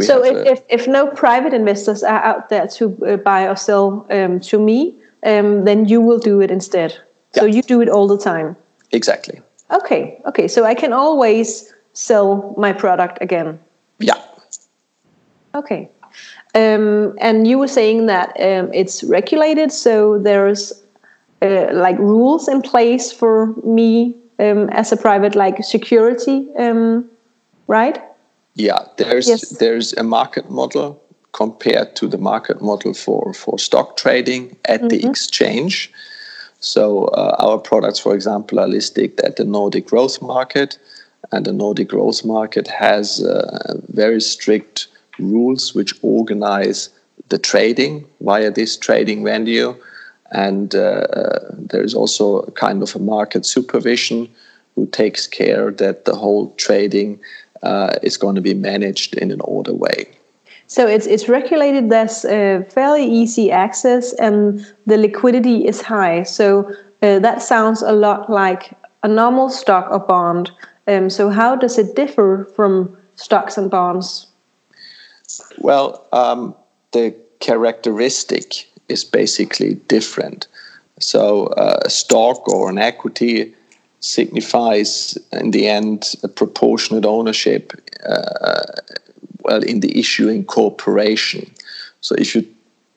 So 0.00 0.24
if, 0.24 0.46
if, 0.46 0.62
if, 0.68 0.86
no 0.86 1.08
private 1.08 1.52
investors 1.52 2.02
are 2.02 2.22
out 2.22 2.50
there 2.50 2.68
to 2.68 2.96
uh, 3.04 3.16
buy 3.16 3.48
or 3.48 3.56
sell 3.56 4.06
um, 4.10 4.38
to 4.40 4.60
me, 4.60 4.94
um, 5.24 5.64
then 5.64 5.86
you 5.86 6.00
will 6.00 6.18
do 6.18 6.40
it 6.40 6.50
instead. 6.50 6.92
Yeah. 7.34 7.40
So 7.40 7.46
you 7.46 7.62
do 7.62 7.80
it 7.80 7.88
all 7.88 8.06
the 8.06 8.18
time. 8.18 8.56
Exactly. 8.92 9.42
Okay. 9.70 10.20
Okay. 10.26 10.46
So 10.46 10.64
I 10.64 10.74
can 10.74 10.92
always 10.92 11.74
sell 11.94 12.54
my 12.56 12.72
product 12.72 13.18
again. 13.20 13.58
Yeah. 13.98 14.22
Okay. 15.54 15.88
Um, 16.54 17.16
and 17.20 17.46
you 17.46 17.58
were 17.58 17.68
saying 17.68 18.06
that 18.06 18.30
um, 18.40 18.72
it's 18.72 19.02
regulated, 19.04 19.72
so 19.72 20.18
there's 20.18 20.72
uh, 21.42 21.68
like 21.72 21.98
rules 21.98 22.48
in 22.48 22.62
place 22.62 23.12
for 23.12 23.54
me 23.64 24.16
um, 24.38 24.68
as 24.70 24.92
a 24.92 24.96
private 24.96 25.34
like 25.34 25.62
security, 25.64 26.48
um, 26.58 27.08
right? 27.66 28.02
Yeah, 28.54 28.78
there's 28.96 29.28
yes. 29.28 29.50
there's 29.58 29.92
a 29.94 30.02
market 30.02 30.50
model 30.50 31.00
compared 31.32 31.94
to 31.96 32.08
the 32.08 32.18
market 32.18 32.60
model 32.60 32.94
for 32.94 33.32
for 33.32 33.58
stock 33.58 33.96
trading 33.96 34.56
at 34.64 34.80
mm-hmm. 34.80 34.88
the 34.88 35.06
exchange. 35.06 35.92
So 36.60 37.04
uh, 37.06 37.36
our 37.38 37.58
products, 37.58 38.00
for 38.00 38.14
example, 38.14 38.58
are 38.58 38.66
listed 38.66 39.20
at 39.20 39.36
the 39.36 39.44
Nordic 39.44 39.86
Growth 39.86 40.20
Market, 40.20 40.78
and 41.30 41.46
the 41.46 41.52
Nordic 41.52 41.88
Growth 41.88 42.24
Market 42.24 42.66
has 42.66 43.22
uh, 43.22 43.80
very 43.88 44.20
strict 44.20 44.88
rules 45.18 45.74
which 45.74 45.94
organize 46.02 46.90
the 47.28 47.38
trading 47.38 48.04
via 48.20 48.50
this 48.50 48.76
trading 48.76 49.24
venue. 49.24 49.76
And 50.30 50.74
uh, 50.74 51.06
there 51.52 51.82
is 51.82 51.94
also 51.94 52.40
a 52.40 52.50
kind 52.50 52.82
of 52.82 52.94
a 52.94 52.98
market 52.98 53.46
supervision 53.46 54.28
who 54.74 54.86
takes 54.86 55.26
care 55.26 55.70
that 55.72 56.04
the 56.04 56.14
whole 56.14 56.50
trading 56.56 57.18
uh, 57.62 57.94
is 58.02 58.16
going 58.16 58.34
to 58.34 58.40
be 58.40 58.54
managed 58.54 59.14
in 59.14 59.30
an 59.30 59.40
order 59.40 59.72
way. 59.72 60.06
So 60.66 60.86
it's 60.86 61.06
it's 61.06 61.28
regulated. 61.28 61.88
There's 61.88 62.24
uh, 62.24 62.62
fairly 62.68 63.04
easy 63.04 63.50
access, 63.50 64.12
and 64.14 64.60
the 64.86 64.98
liquidity 64.98 65.66
is 65.66 65.80
high. 65.80 66.24
So 66.24 66.70
uh, 67.02 67.18
that 67.20 67.42
sounds 67.42 67.82
a 67.82 67.92
lot 67.92 68.28
like 68.28 68.76
a 69.02 69.08
normal 69.08 69.48
stock 69.48 69.90
or 69.90 69.98
bond. 69.98 70.50
Um, 70.86 71.10
so 71.10 71.30
how 71.30 71.56
does 71.56 71.78
it 71.78 71.96
differ 71.96 72.46
from 72.54 72.96
stocks 73.16 73.58
and 73.58 73.70
bonds? 73.70 74.26
Well, 75.58 76.06
um, 76.12 76.54
the 76.92 77.14
characteristic 77.40 78.68
is 78.88 79.04
basically 79.04 79.74
different. 79.88 80.46
So 81.00 81.46
uh, 81.48 81.80
a 81.84 81.90
stock 81.90 82.48
or 82.48 82.70
an 82.70 82.78
equity 82.78 83.54
signifies 84.00 85.18
in 85.32 85.50
the 85.50 85.68
end 85.68 86.14
a 86.22 86.28
proportionate 86.28 87.04
ownership 87.04 87.72
uh, 88.06 88.62
well 89.40 89.62
in 89.62 89.80
the 89.80 89.98
issuing 89.98 90.44
corporation. 90.44 91.50
So 92.00 92.14
if 92.16 92.34
you 92.34 92.46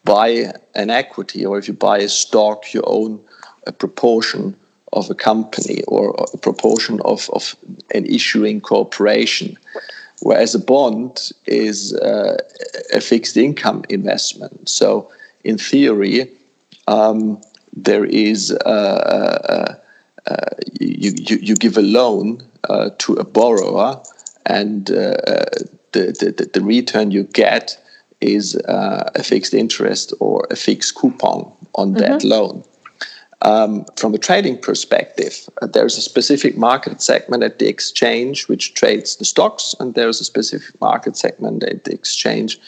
buy 0.04 0.54
an 0.76 0.90
equity 0.90 1.46
or 1.46 1.58
if 1.58 1.68
you 1.68 1.74
buy 1.74 2.00
a 2.00 2.10
stock, 2.10 2.74
you 2.74 2.82
own 2.86 3.20
a 3.68 3.72
proportion 3.72 4.56
of 4.94 5.10
a 5.10 5.16
company 5.16 5.84
or 5.88 6.16
a 6.34 6.38
proportion 6.38 7.00
of, 7.06 7.30
of 7.32 7.56
an 7.94 8.06
issuing 8.06 8.60
corporation. 8.62 9.58
Whereas 10.22 10.54
a 10.54 10.60
bond 10.60 11.32
is 11.46 11.96
uh, 11.96 12.38
a 12.94 13.02
fixed 13.02 13.38
income 13.38 13.84
investment. 13.90 14.70
So, 14.70 15.10
in 15.44 15.58
theory, 15.58 16.32
um, 16.88 17.42
there 17.74 18.06
is 18.06 18.52
uh, 18.52 18.56
uh, 18.66 19.76
uh 20.30 20.46
you, 20.80 21.14
you, 21.18 21.38
you, 21.38 21.56
give 21.56 21.78
a 21.78 21.82
loan 21.82 22.42
uh, 22.70 22.90
to 23.00 23.14
a 23.14 23.24
borrower, 23.24 24.02
and 24.46 24.92
uh, 24.92 25.16
the, 25.94 26.34
the, 26.38 26.50
the 26.54 26.62
return 26.62 27.12
you 27.12 27.24
get 27.24 27.78
is 28.20 28.56
uh, 28.56 29.10
a 29.16 29.24
fixed 29.24 29.54
interest 29.54 30.14
or 30.20 30.48
a 30.52 30.56
fixed 30.56 30.96
coupon 30.96 31.52
on 31.76 31.94
that 31.94 32.20
mm-hmm. 32.20 32.28
loan. 32.28 32.64
Um, 33.44 33.86
from 33.96 34.14
a 34.14 34.20
trading 34.20 34.60
perspective, 34.60 35.50
uh, 35.62 35.68
there's 35.68 35.98
a 35.98 36.02
specific 36.02 36.58
market 36.58 37.02
segment 37.02 37.42
at 37.42 37.58
the 37.58 37.68
exchange 37.68 38.48
which 38.48 38.76
trades 38.76 39.16
the 39.16 39.26
stocks, 39.26 39.74
and 39.80 39.96
there's 39.96 40.22
a 40.22 40.24
specific 40.24 40.80
market 40.80 41.18
segment 41.18 41.64
at 41.64 41.84
the 41.86 41.92
exchange 41.92 42.60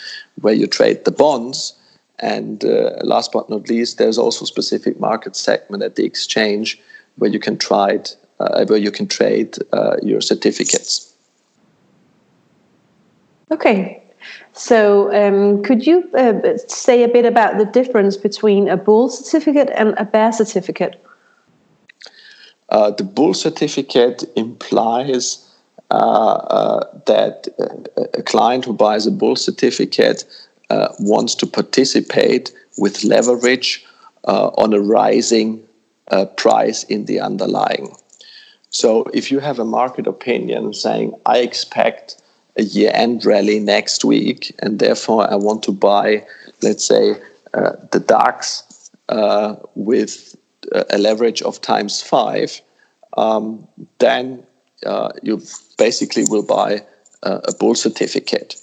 where 0.42 0.56
you 0.56 0.66
trade 0.66 1.06
the 1.06 1.12
bonds. 1.12 1.74
And 2.24 2.64
uh, 2.64 2.92
last 3.04 3.34
but 3.34 3.50
not 3.50 3.68
least, 3.68 3.98
there's 3.98 4.18
also 4.18 4.46
a 4.46 4.48
specific 4.48 4.98
market 4.98 5.36
segment 5.36 5.84
at 5.84 5.98
the 5.98 6.06
exchange 6.06 6.80
where 7.18 7.30
you 7.30 7.40
can 7.40 7.58
trade 7.58 8.10
uh, 8.40 8.66
where 8.66 8.80
you 8.80 8.92
can 8.92 9.08
trade 9.08 9.58
uh, 9.74 9.98
your 10.02 10.22
certificates. 10.22 11.14
Okay. 13.52 14.02
So, 14.54 15.14
um, 15.14 15.64
could 15.64 15.86
you 15.86 16.10
uh, 16.14 16.58
say 16.68 17.04
a 17.04 17.10
bit 17.10 17.26
about 17.26 17.58
the 17.58 17.66
difference 17.66 18.16
between 18.16 18.70
a 18.70 18.78
bull 18.78 19.10
certificate 19.10 19.70
and 19.76 19.94
a 19.98 20.06
bear 20.06 20.32
certificate? 20.32 21.04
Uh, 22.70 22.92
the 22.92 23.04
bull 23.04 23.34
certificate 23.34 24.24
implies 24.38 25.50
uh, 25.92 25.96
uh 25.96 27.00
that 27.06 27.48
a 28.14 28.24
client 28.24 28.66
who 28.66 28.74
buys 28.74 29.06
a 29.06 29.12
bull 29.12 29.36
certificate 29.36 30.24
uh, 30.74 30.88
wants 31.00 31.36
to 31.36 31.46
participate 31.46 32.52
with 32.78 33.04
leverage 33.04 33.86
on 34.26 34.74
a 34.74 34.80
rising 34.80 35.50
price 36.38 36.84
in 36.86 37.06
the 37.06 37.20
underlying. 37.20 37.88
So, 38.70 39.04
if 39.14 39.32
you 39.32 39.40
have 39.40 39.60
a 39.60 39.66
market 39.66 40.08
opinion 40.08 40.74
saying, 40.74 41.14
I 41.26 41.38
expect 41.40 42.22
a 42.58 42.64
year 42.64 42.92
end 42.94 43.26
rally 43.26 43.60
next 43.60 44.04
week, 44.04 44.56
and 44.60 44.80
therefore 44.80 45.30
I 45.30 45.36
want 45.36 45.62
to 45.64 45.72
buy, 45.72 46.26
let's 46.62 46.86
say, 46.86 47.22
uh, 47.54 47.74
the 47.92 48.00
DAX 48.00 48.90
uh, 49.10 49.56
with 49.76 50.36
a 50.90 50.98
leverage 50.98 51.42
of 51.44 51.62
times 51.62 52.02
five, 52.02 52.62
um, 53.16 53.68
then 54.00 54.44
uh, 54.86 55.12
you 55.22 55.42
basically 55.78 56.24
will 56.30 56.44
buy 56.44 56.84
a 57.22 57.54
bull 57.54 57.76
certificate. 57.76 58.56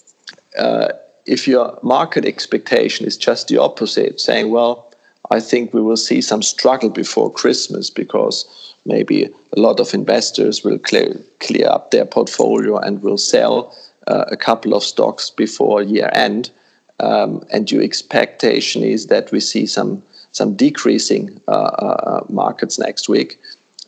Uh, 0.58 0.88
if 1.26 1.46
your 1.46 1.78
market 1.82 2.24
expectation 2.24 3.06
is 3.06 3.16
just 3.16 3.48
the 3.48 3.58
opposite, 3.58 4.20
saying, 4.20 4.50
well, 4.50 4.92
I 5.30 5.40
think 5.40 5.72
we 5.72 5.80
will 5.80 5.96
see 5.96 6.20
some 6.20 6.42
struggle 6.42 6.90
before 6.90 7.32
Christmas 7.32 7.90
because 7.90 8.74
maybe 8.84 9.24
a 9.56 9.60
lot 9.60 9.80
of 9.80 9.94
investors 9.94 10.64
will 10.64 10.78
clear, 10.78 11.16
clear 11.38 11.68
up 11.68 11.90
their 11.90 12.04
portfolio 12.04 12.78
and 12.78 13.02
will 13.02 13.18
sell 13.18 13.76
uh, 14.08 14.24
a 14.28 14.36
couple 14.36 14.74
of 14.74 14.82
stocks 14.82 15.30
before 15.30 15.82
year 15.82 16.10
end. 16.12 16.50
Um, 16.98 17.44
and 17.50 17.70
your 17.70 17.82
expectation 17.82 18.82
is 18.82 19.06
that 19.06 19.32
we 19.32 19.40
see 19.40 19.66
some 19.66 20.02
some 20.32 20.54
decreasing 20.54 21.40
uh, 21.48 21.50
uh, 21.50 22.24
markets 22.28 22.78
next 22.78 23.08
week, 23.08 23.40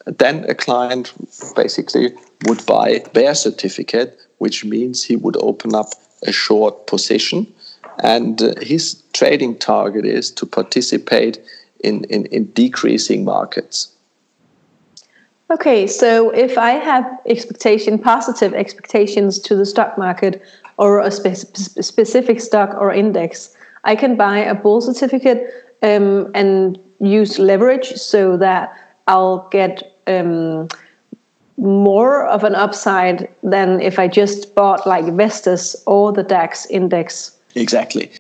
then 0.07 0.45
a 0.49 0.55
client 0.55 1.13
basically 1.55 2.13
would 2.47 2.65
buy 2.67 2.99
bear 3.13 3.35
certificate, 3.35 4.19
which 4.39 4.65
means 4.65 5.05
he 5.05 5.17
would 5.17 5.37
open 5.37 5.75
up 5.75 5.93
a 6.23 6.33
short 6.33 6.87
position, 6.87 7.53
and 7.99 8.43
uh, 8.43 8.55
his 8.61 9.03
trading 9.13 9.59
target 9.59 10.05
is 10.05 10.31
to 10.31 10.47
participate 10.47 11.39
in, 11.81 12.05
in, 12.05 12.27
in 12.27 12.47
decreasing 12.53 13.25
markets. 13.25 13.93
Okay, 15.51 15.87
so 15.87 16.31
if 16.31 16.57
I 16.57 16.73
have 16.73 17.05
expectation, 17.27 17.99
positive 17.99 18.55
expectations 18.55 19.39
to 19.41 19.55
the 19.55 19.67
stock 19.67 19.99
market 19.99 20.43
or 20.79 21.01
a 21.01 21.11
spe- 21.11 21.57
specific 21.83 22.41
stock 22.41 22.75
or 22.81 22.91
index, 22.91 23.55
I 23.85 23.95
can 23.95 24.17
buy 24.17 24.39
a 24.39 24.55
bull 24.55 24.81
certificate 24.81 25.53
um, 25.83 26.31
and 26.35 26.79
use 27.01 27.39
leverage 27.39 27.93
so 27.97 28.39
that 28.39 28.73
I'll 29.09 29.49
get 29.51 29.95
um, 30.07 30.69
more 31.57 32.27
of 32.27 32.45
an 32.45 32.55
upside 32.55 33.29
than 33.43 33.81
if 33.81 33.99
I 33.99 34.09
just 34.09 34.55
bought 34.55 34.87
like 34.87 35.05
Vestas 35.15 35.77
or 35.87 36.13
the 36.13 36.23
DAX 36.23 36.67
index. 36.67 37.37
Exactly. 37.55 38.11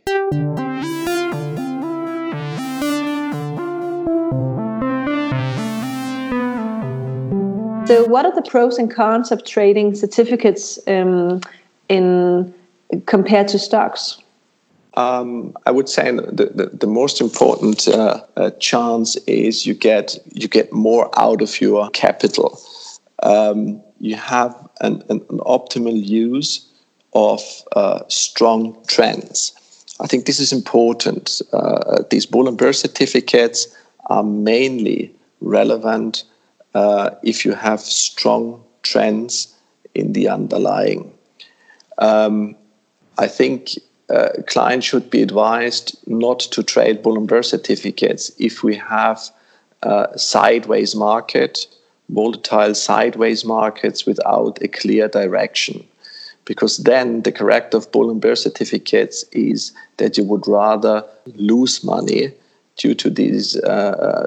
So, 7.86 8.06
what 8.06 8.24
are 8.24 8.34
the 8.34 8.42
pros 8.48 8.78
and 8.78 8.90
cons 8.90 9.32
of 9.32 9.44
trading 9.44 9.94
certificates 9.94 10.78
um, 10.86 11.40
in 11.88 12.54
compared 13.06 13.48
to 13.48 13.58
stocks? 13.58 14.18
Um, 14.94 15.56
I 15.64 15.70
would 15.70 15.88
say 15.88 16.10
the, 16.10 16.52
the, 16.54 16.70
the 16.72 16.86
most 16.86 17.20
important 17.20 17.88
uh, 17.88 18.22
uh, 18.36 18.50
chance 18.60 19.16
is 19.26 19.66
you 19.66 19.74
get 19.74 20.18
you 20.32 20.48
get 20.48 20.72
more 20.72 21.10
out 21.18 21.40
of 21.40 21.60
your 21.60 21.88
capital. 21.90 22.60
Um, 23.22 23.82
you 24.00 24.16
have 24.16 24.54
an, 24.80 25.02
an, 25.08 25.24
an, 25.30 25.38
optimal 25.38 25.94
use 26.04 26.66
of 27.12 27.40
uh, 27.76 28.00
strong 28.08 28.76
trends. 28.88 29.52
I 30.00 30.06
think 30.08 30.26
this 30.26 30.40
is 30.40 30.52
important. 30.52 31.40
Uh, 31.52 32.02
these 32.10 32.26
bull 32.26 32.48
and 32.48 32.58
bear 32.58 32.72
certificates 32.72 33.68
are 34.06 34.24
mainly 34.24 35.14
relevant 35.40 36.24
uh, 36.74 37.10
if 37.22 37.44
you 37.44 37.52
have 37.52 37.80
strong 37.80 38.64
trends 38.82 39.54
in 39.94 40.14
the 40.14 40.28
underlying. 40.28 41.12
Um, 41.98 42.56
I 43.18 43.28
think 43.28 43.78
uh, 44.10 44.30
clients 44.46 44.86
should 44.86 45.10
be 45.10 45.22
advised 45.22 45.96
not 46.08 46.40
to 46.40 46.62
trade 46.62 47.02
bull 47.02 47.16
and 47.16 47.28
bear 47.28 47.42
certificates 47.42 48.32
if 48.38 48.62
we 48.62 48.76
have 48.76 49.20
a 49.82 50.18
sideways 50.18 50.94
market, 50.94 51.66
volatile 52.12 52.74
sideways 52.74 53.44
markets 53.44 54.06
without 54.06 54.62
a 54.62 54.68
clear 54.68 55.08
direction. 55.08 55.84
Because 56.44 56.78
then 56.78 57.22
the 57.22 57.32
character 57.32 57.78
of 57.78 57.90
bull 57.92 58.10
and 58.10 58.20
bear 58.20 58.36
certificates 58.36 59.24
is 59.32 59.72
that 59.96 60.18
you 60.18 60.24
would 60.24 60.46
rather 60.46 61.04
lose 61.36 61.84
money 61.84 62.32
due 62.76 62.94
to 62.94 63.10
these 63.10 63.56
uh, 63.56 63.68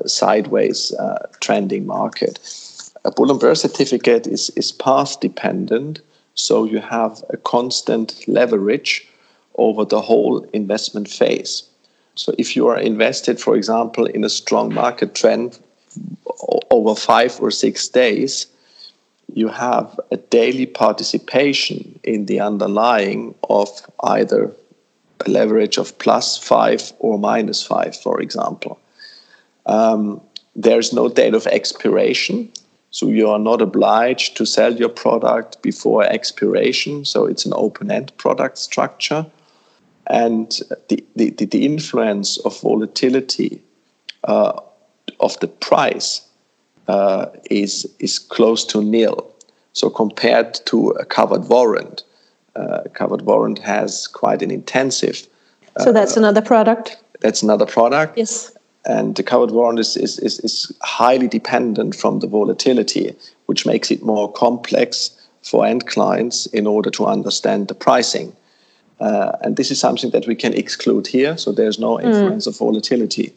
uh, 0.01 0.08
sideways 0.08 0.94
uh, 0.94 1.27
trending 1.42 1.86
market. 1.86 2.39
a 3.06 3.12
bull 3.12 3.32
and 3.32 3.39
bear 3.39 3.56
certificate 3.56 4.25
is, 4.27 4.50
is 4.51 4.72
path 4.72 5.20
dependent, 5.20 6.01
so 6.34 6.65
you 6.65 6.80
have 6.80 7.24
a 7.30 7.38
constant 7.38 8.27
leverage 8.27 9.08
over 9.58 9.86
the 9.86 10.01
whole 10.01 10.44
investment 10.54 11.08
phase. 11.08 11.63
So 12.15 12.34
if 12.38 12.56
you 12.56 12.68
are 12.68 12.80
invested, 12.80 13.39
for 13.39 13.56
example, 13.56 14.06
in 14.06 14.24
a 14.24 14.30
strong 14.30 14.74
market 14.74 15.13
trend 15.13 15.60
over 16.70 17.00
five 17.00 17.40
or 17.42 17.52
six 17.52 17.88
days, 17.88 18.48
you 19.34 19.48
have 19.48 20.00
a 20.12 20.18
daily 20.18 20.66
participation 20.66 22.00
in 22.04 22.25
the 22.25 22.40
underlying 22.40 23.36
of 23.50 23.70
either 24.04 24.54
a 25.25 25.30
leverage 25.30 25.78
of 25.78 25.98
plus 25.98 26.38
five 26.38 26.94
or 27.00 27.18
minus 27.18 27.64
five, 27.64 27.96
for 27.96 28.22
example. 28.22 28.80
Um, 29.66 30.22
there's 30.56 30.94
no 30.94 31.10
date 31.10 31.34
of 31.34 31.48
expiration, 31.48 32.52
so 32.92 33.08
you 33.08 33.30
are 33.30 33.40
not 33.40 33.62
obliged 33.62 34.38
to 34.38 34.46
sell 34.46 34.74
your 34.74 34.90
product 34.90 35.62
before 35.62 36.04
expiration. 36.06 37.04
So 37.04 37.25
it's 37.25 37.46
an 37.46 37.54
open 37.56 37.92
end 37.92 38.16
product 38.18 38.58
structure. 38.58 39.25
And 40.08 40.52
the, 40.88 41.04
the, 41.16 41.32
the 41.32 41.66
influence 41.66 42.38
of 42.46 42.62
volatility 42.62 43.62
uh, 44.24 44.62
of 45.19 45.39
the 45.39 45.48
price 45.48 46.22
uh, 46.88 47.27
is, 47.50 47.88
is 48.00 48.19
close 48.19 48.65
to 48.65 48.84
nil. 48.84 49.31
So 49.74 49.89
compared 49.89 50.53
to 50.65 50.89
a 50.91 51.05
covered 51.05 51.50
warrant, 51.50 52.03
uh, 52.55 52.84
covered 52.93 53.24
warrant 53.24 53.60
has 53.60 54.07
quite 54.07 54.41
an 54.41 54.51
intensive. 54.51 55.27
so 55.79 55.91
that's 55.91 56.15
another 56.15 56.41
product? 56.41 56.98
That's 57.22 57.43
another 57.43 57.65
product. 57.65 58.17
Yes 58.17 58.55
and 58.86 59.15
the 59.15 59.24
covered 59.24 59.51
warrant 59.51 59.79
is, 59.79 59.98
is, 59.98 60.19
is, 60.19 60.39
is, 60.39 60.72
highly 60.81 61.27
dependent 61.27 61.95
from 61.95 62.19
the 62.19 62.27
volatility, 62.27 63.15
which 63.48 63.65
makes 63.65 63.91
it 63.91 64.03
more 64.03 64.31
complex 64.31 65.12
for 65.41 65.65
end 65.65 65.88
clients 65.88 66.45
in 66.48 66.67
order 66.67 66.89
to 66.91 67.05
understand 67.05 67.67
the 67.67 67.75
pricing. 67.75 68.36
Uh, 69.00 69.34
and 69.41 69.57
this 69.57 69.72
is 69.72 69.79
something 69.79 70.12
that 70.12 70.27
we 70.27 70.36
can 70.36 70.53
exclude 70.53 71.07
here, 71.07 71.38
so 71.38 71.51
there's 71.51 71.79
no 71.79 72.00
influence 72.00 72.45
mm. 72.45 72.48
of 72.48 72.57
volatility. 72.57 73.34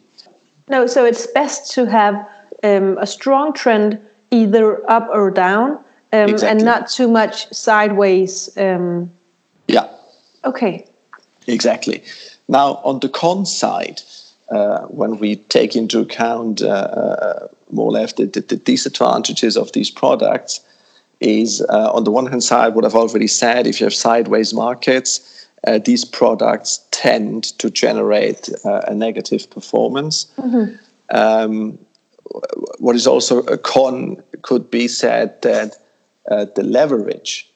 No, 0.70 0.86
so 0.86 1.04
it's 1.04 1.26
best 1.28 1.72
to 1.72 1.86
have 1.86 2.14
um, 2.62 2.98
a 2.98 3.06
strong 3.06 3.52
trend 3.52 4.00
either 4.30 4.88
up 4.90 5.08
or 5.10 5.30
down, 5.30 5.70
um, 6.12 6.30
exactly. 6.30 6.48
and 6.48 6.64
not 6.64 6.88
too 6.88 7.08
much 7.08 7.52
sideways. 7.52 8.56
Um. 8.56 9.10
Yeah. 9.66 9.88
Okay. 10.44 10.86
Exactly. 11.46 12.02
Now, 12.48 12.76
on 12.84 13.00
the 13.00 13.08
con 13.08 13.46
side, 13.46 14.02
uh, 14.50 14.80
when 14.86 15.18
we 15.18 15.36
take 15.36 15.76
into 15.76 16.00
account 16.00 16.62
uh, 16.62 16.66
uh, 16.66 17.48
more 17.70 17.86
or 17.86 17.92
less 17.92 18.14
the, 18.14 18.26
the, 18.26 18.40
the, 18.40 18.56
disadvantages 18.56 19.56
of 19.56 19.72
these 19.72 19.90
products, 19.90 20.60
is 21.20 21.60
uh, 21.68 21.92
on 21.92 22.04
the 22.04 22.10
one 22.10 22.26
hand 22.26 22.44
side, 22.44 22.74
what 22.74 22.84
I've 22.84 22.94
already 22.94 23.26
said, 23.26 23.66
if 23.66 23.80
you 23.80 23.84
have 23.84 23.94
sideways 23.94 24.54
markets, 24.54 25.37
uh, 25.66 25.78
these 25.78 26.04
products 26.04 26.86
tend 26.90 27.44
to 27.58 27.70
generate 27.70 28.48
uh, 28.64 28.80
a 28.86 28.94
negative 28.94 29.50
performance. 29.50 30.30
Mm-hmm. 30.38 30.74
Um, 31.16 31.78
what 32.78 32.94
is 32.94 33.06
also 33.06 33.38
a 33.44 33.56
con 33.56 34.22
could 34.42 34.70
be 34.70 34.86
said 34.88 35.40
that 35.42 35.76
the 36.28 36.62
leverage, 36.62 37.50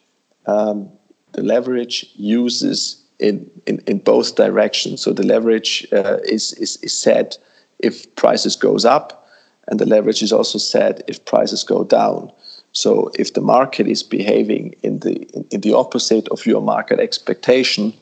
um, 0.47 0.89
the 1.33 1.43
leverage 1.43 2.11
uses 2.15 3.03
in, 3.19 3.49
in, 3.67 3.79
in 3.87 3.99
both 3.99 4.35
directions. 4.35 5.01
So 5.03 5.13
the 5.13 5.23
leverage 5.23 5.87
uh, 5.93 6.19
is, 6.25 6.53
is, 6.55 6.77
is 6.79 6.99
set 6.99 7.39
if 7.79 8.13
prices 8.17 8.57
goes 8.57 8.85
up, 8.85 9.27
and 9.69 9.79
the 9.79 9.87
leverage 9.87 10.23
is 10.23 10.33
also 10.33 10.59
set 10.59 11.03
if 11.07 11.25
prices 11.25 11.63
go 11.63 11.85
down. 11.85 12.33
So 12.73 13.11
if 13.19 13.35
the 13.35 13.41
market 13.41 13.87
is 13.87 14.03
behaving 14.03 14.75
in 14.83 15.01
the 15.01 15.23
in, 15.35 15.45
in 15.51 15.61
the 15.61 15.75
opposite 15.75 16.29
of 16.29 16.47
your 16.47 16.63
market 16.63 16.99
expectation, 16.99 17.93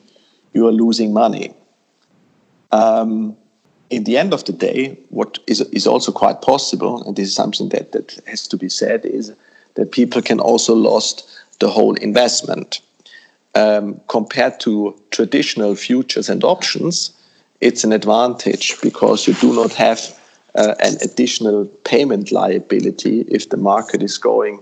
you 0.53 0.67
are 0.67 0.71
losing 0.71 1.13
money. 1.13 1.53
Um, 2.71 3.37
in 3.89 4.05
the 4.05 4.17
end 4.17 4.33
of 4.33 4.45
the 4.45 4.53
day, 4.53 4.97
what 5.09 5.39
is, 5.47 5.61
is 5.71 5.85
also 5.85 6.11
quite 6.11 6.41
possible, 6.41 7.03
and 7.05 7.15
this 7.15 7.27
is 7.27 7.35
something 7.35 7.69
that, 7.69 7.91
that 7.91 8.19
has 8.25 8.47
to 8.47 8.57
be 8.57 8.69
said, 8.69 9.05
is 9.05 9.33
that 9.75 9.91
people 9.91 10.21
can 10.21 10.39
also 10.39 10.73
lost 10.73 11.27
the 11.59 11.69
whole 11.69 11.95
investment 11.95 12.81
um, 13.55 13.99
compared 14.07 14.59
to 14.61 14.95
traditional 15.11 15.75
futures 15.75 16.29
and 16.29 16.43
options, 16.43 17.11
it's 17.59 17.83
an 17.83 17.91
advantage 17.91 18.79
because 18.81 19.27
you 19.27 19.33
do 19.35 19.53
not 19.53 19.73
have 19.73 20.17
uh, 20.55 20.75
an 20.79 20.95
additional 21.01 21.65
payment 21.83 22.31
liability 22.31 23.21
if 23.21 23.49
the 23.49 23.57
market 23.57 24.01
is 24.01 24.17
going 24.17 24.59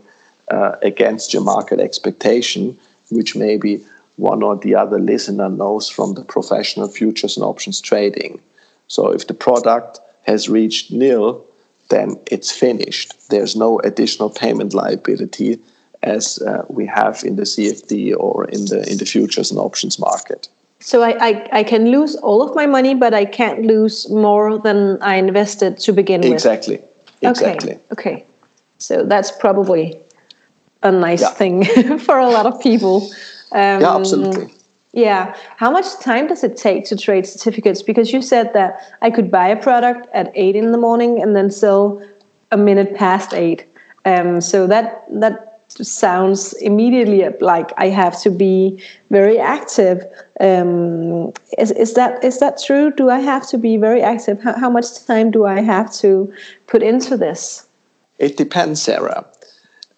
uh, 0.52 0.76
against 0.82 1.34
your 1.34 1.44
market 1.44 1.80
expectation, 1.80 2.78
which 3.10 3.36
maybe 3.36 3.84
one 4.20 4.44
or 4.44 4.58
the 4.58 4.76
other 4.76 5.00
listener 5.00 5.50
knows 5.50 5.88
from 5.88 6.14
the 6.14 6.24
professional 6.24 6.90
futures 6.90 7.38
and 7.38 7.46
options 7.46 7.80
trading. 7.80 8.42
So 8.88 9.12
if 9.12 9.28
the 9.28 9.34
product 9.34 10.00
has 10.24 10.50
reached 10.50 10.92
nil, 10.92 11.46
then 11.90 12.20
it's 12.30 12.52
finished. 12.52 13.30
There's 13.30 13.56
no 13.56 13.80
additional 13.80 14.30
payment 14.30 14.74
liability 14.74 15.60
as 16.04 16.40
uh, 16.40 16.66
we 16.70 16.86
have 16.86 17.24
in 17.24 17.36
the 17.36 17.44
CFD 17.44 18.16
or 18.18 18.46
in 18.46 18.66
the 18.66 18.90
in 18.90 18.98
the 18.98 19.06
futures 19.06 19.52
and 19.52 19.60
options 19.60 20.00
market. 20.00 20.50
So 20.82 21.02
I, 21.02 21.12
I, 21.20 21.50
I, 21.60 21.64
can 21.64 21.92
lose 21.92 22.16
all 22.16 22.42
of 22.42 22.56
my 22.56 22.66
money, 22.66 22.96
but 22.96 23.14
I 23.14 23.26
can't 23.26 23.64
lose 23.66 24.10
more 24.10 24.58
than 24.58 24.98
I 25.02 25.16
invested 25.16 25.78
to 25.80 25.92
begin 25.92 26.24
exactly. 26.24 26.78
with. 26.78 27.32
Exactly. 27.32 27.74
Okay. 27.74 27.82
Okay. 27.92 28.26
So 28.78 29.04
that's 29.04 29.30
probably 29.30 30.00
a 30.82 30.92
nice 30.92 31.22
yeah. 31.22 31.34
thing 31.34 31.66
for 32.00 32.18
a 32.18 32.30
lot 32.30 32.46
of 32.46 32.62
people. 32.62 33.10
Um, 33.52 33.82
yeah, 33.82 33.96
absolutely. 33.96 34.54
Yeah. 34.94 35.36
How 35.58 35.70
much 35.70 36.00
time 36.00 36.28
does 36.28 36.44
it 36.44 36.58
take 36.58 36.86
to 36.86 36.96
trade 36.96 37.28
certificates? 37.28 37.84
Because 37.84 38.12
you 38.12 38.22
said 38.22 38.54
that 38.54 38.82
I 39.02 39.12
could 39.12 39.30
buy 39.30 39.48
a 39.48 39.56
product 39.56 40.08
at 40.14 40.32
eight 40.36 40.56
in 40.56 40.72
the 40.72 40.78
morning 40.78 41.22
and 41.22 41.36
then 41.36 41.52
sell 41.52 42.02
a 42.52 42.58
minute 42.58 42.96
past 42.96 43.34
eight. 43.34 43.66
Um, 44.06 44.42
so 44.42 44.66
that 44.68 45.06
that 45.12 45.50
sounds 45.70 46.54
immediately 46.54 47.24
like 47.42 47.72
I 47.78 47.88
have 47.90 48.20
to 48.24 48.32
be 48.32 48.82
very 49.12 49.38
active. 49.38 50.04
Um, 50.40 51.34
is, 51.58 51.72
is 51.72 51.94
that 51.94 52.24
is 52.24 52.40
that 52.40 52.60
true? 52.66 52.92
Do 52.92 53.10
I 53.10 53.20
have 53.20 53.48
to 53.50 53.58
be 53.58 53.78
very 53.78 54.02
active? 54.02 54.42
How, 54.42 54.58
how, 54.58 54.70
much 54.70 55.06
time 55.06 55.30
do 55.30 55.46
I 55.46 55.62
have 55.62 55.94
to 55.98 56.34
put 56.68 56.82
into 56.82 57.18
this? 57.18 57.68
It 58.18 58.38
depends, 58.38 58.82
Sarah. 58.82 59.26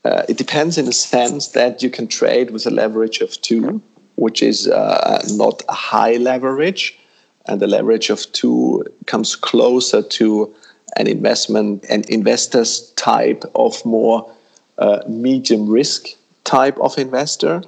Uh, 0.04 0.24
it 0.28 0.38
depends 0.38 0.78
in 0.78 0.86
the 0.86 0.94
sense 0.94 1.50
that 1.50 1.84
you 1.84 1.90
can 1.90 2.08
trade 2.08 2.52
with 2.52 2.66
a 2.66 2.72
leverage 2.72 3.20
of 3.22 3.40
two, 3.42 3.82
which 4.16 4.42
is 4.42 4.68
uh, 4.68 5.22
not 5.32 5.62
a 5.70 5.74
high 5.74 6.18
leverage, 6.18 6.98
and 7.46 7.60
the 7.60 7.68
leverage 7.68 8.10
of 8.10 8.32
two 8.32 8.84
comes 9.06 9.36
closer 9.36 10.02
to 10.02 10.54
an 10.98 11.08
investment 11.08 11.86
and 11.90 12.10
investors 12.10 12.92
type 12.96 13.44
of 13.56 13.84
more 13.86 14.30
uh, 14.78 15.02
medium 15.08 15.70
risk 15.70 16.08
type 16.44 16.78
of 16.80 16.98
investor. 16.98 17.64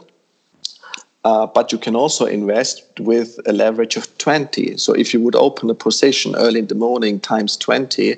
Uh, 1.24 1.46
but 1.46 1.72
you 1.72 1.78
can 1.78 1.96
also 1.96 2.26
invest 2.26 2.84
with 3.00 3.40
a 3.46 3.54
leverage 3.54 3.96
of 3.96 4.18
20. 4.18 4.76
So 4.78 4.94
if 4.94 5.14
you 5.14 5.22
would 5.22 5.36
open 5.36 5.70
a 5.70 5.76
position 5.76 6.36
early 6.36 6.60
in 6.60 6.68
the 6.68 6.76
morning 6.76 7.20
times 7.20 7.56
20, 7.56 8.18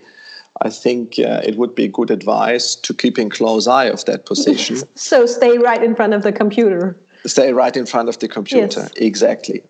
I 0.61 0.69
think 0.69 1.19
uh, 1.19 1.41
it 1.43 1.57
would 1.57 1.75
be 1.75 1.87
good 1.87 2.09
advice 2.09 2.75
to 2.75 2.93
keep 2.93 3.17
in 3.19 3.29
close 3.29 3.67
eye 3.67 3.85
of 3.85 4.05
that 4.05 4.25
position. 4.25 4.77
so 4.95 5.25
stay 5.25 5.57
right 5.57 5.83
in 5.83 5.95
front 5.95 6.13
of 6.13 6.23
the 6.23 6.31
computer. 6.31 6.97
Stay 7.25 7.51
right 7.51 7.75
in 7.75 7.85
front 7.85 8.07
of 8.07 8.19
the 8.19 8.27
computer, 8.27 8.81
yes. 8.81 8.93
exactly. 8.95 9.63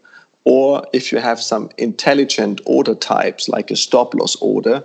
Or 0.43 0.85
if 0.93 1.11
you 1.11 1.17
have 1.17 1.41
some 1.41 1.69
intelligent 1.77 2.61
order 2.65 2.93
types 2.93 3.49
like 3.49 3.71
a 3.71 3.75
stop 3.75 4.13
loss 4.13 4.35
order, 4.41 4.83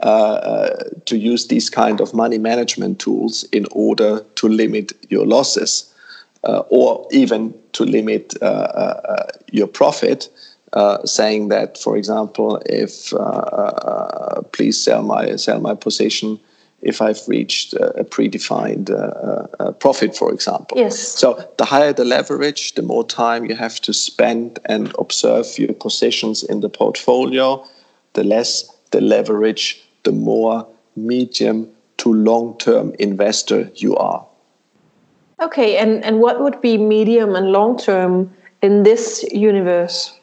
uh, 0.00 0.68
to 1.06 1.16
use 1.16 1.48
these 1.48 1.70
kind 1.70 2.02
of 2.02 2.12
money 2.12 2.36
management 2.36 2.98
tools 2.98 3.44
in 3.44 3.66
order 3.70 4.20
to 4.34 4.46
limit 4.46 4.92
your 5.08 5.24
losses 5.24 5.90
uh, 6.44 6.62
or 6.68 7.06
even 7.12 7.54
to 7.72 7.84
limit 7.84 8.34
uh, 8.42 8.44
uh 8.44 9.26
your 9.52 9.66
profit. 9.66 10.28
Uh, 10.72 11.04
saying 11.06 11.48
that, 11.48 11.78
for 11.78 11.96
example, 11.96 12.60
if 12.66 13.12
uh, 13.14 13.18
uh, 13.18 13.20
uh 13.20 14.42
please 14.52 14.76
sell 14.76 15.02
my 15.02 15.36
sell 15.36 15.60
my 15.60 15.74
position 15.74 16.40
if 16.82 17.00
I've 17.00 17.26
reached 17.26 17.72
a 17.72 18.04
predefined 18.04 18.90
uh, 18.90 19.72
profit, 19.72 20.16
for 20.16 20.32
example. 20.32 20.76
Yes. 20.76 20.98
So 20.98 21.48
the 21.56 21.64
higher 21.64 21.92
the 21.92 22.04
leverage, 22.04 22.74
the 22.74 22.82
more 22.82 23.04
time 23.04 23.46
you 23.46 23.54
have 23.54 23.80
to 23.82 23.92
spend 23.92 24.58
and 24.66 24.92
observe 24.98 25.46
your 25.58 25.72
positions 25.72 26.42
in 26.42 26.60
the 26.60 26.68
portfolio, 26.68 27.64
the 28.12 28.24
less 28.24 28.70
the 28.90 29.00
leverage 29.00 29.82
the 30.02 30.12
more 30.12 30.66
medium 30.96 31.68
to 31.98 32.12
long 32.12 32.56
term 32.58 32.94
investor 32.98 33.70
you 33.74 33.96
are. 33.96 34.24
Okay, 35.40 35.76
and, 35.76 36.04
and 36.04 36.20
what 36.20 36.40
would 36.40 36.60
be 36.60 36.78
medium 36.78 37.34
and 37.34 37.52
long 37.52 37.76
term 37.76 38.32
in 38.62 38.84
this 38.84 39.24
universe? 39.32 40.18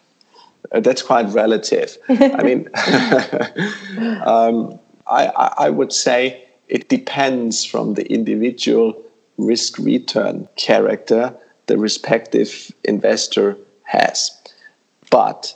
Uh, 0.73 0.79
that's 0.79 1.01
quite 1.01 1.27
relative. 1.29 1.97
I 2.09 2.43
mean, 2.43 2.69
um, 4.25 4.79
I, 5.07 5.53
I 5.57 5.69
would 5.69 5.93
say 5.93 6.47
it 6.67 6.89
depends 6.89 7.63
from 7.63 7.93
the 7.93 8.12
individual 8.12 9.01
risk 9.38 9.77
return 9.77 10.47
character 10.55 11.36
the 11.67 11.77
respective 11.77 12.71
investor 12.83 13.57
has. 13.83 14.31
But 15.09 15.55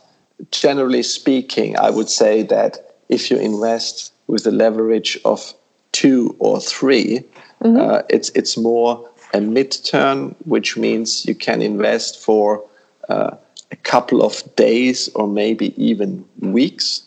generally 0.51 1.03
speaking, 1.03 1.77
I 1.77 1.89
would 1.89 2.09
say 2.09 2.43
that 2.43 2.95
if 3.09 3.31
you 3.31 3.37
invest 3.37 4.13
with 4.27 4.45
a 4.45 4.51
leverage 4.51 5.19
of 5.25 5.53
two 5.93 6.35
or 6.39 6.59
3 6.59 7.23
mm-hmm. 7.63 7.77
uh, 7.77 8.01
it's 8.09 8.29
it's 8.35 8.57
more 8.57 9.09
a 9.33 9.41
mid-term, 9.41 10.35
which 10.45 10.77
means 10.77 11.25
you 11.25 11.35
can 11.35 11.61
invest 11.61 12.23
for 12.23 12.63
uh, 13.09 13.35
a 13.71 13.75
couple 13.75 14.23
of 14.23 14.43
days 14.55 15.09
or 15.15 15.27
maybe 15.27 15.73
even 15.81 16.25
weeks. 16.39 17.03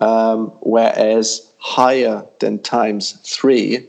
Um, 0.00 0.48
whereas 0.60 1.50
higher 1.58 2.24
than 2.40 2.58
times 2.58 3.12
three, 3.24 3.88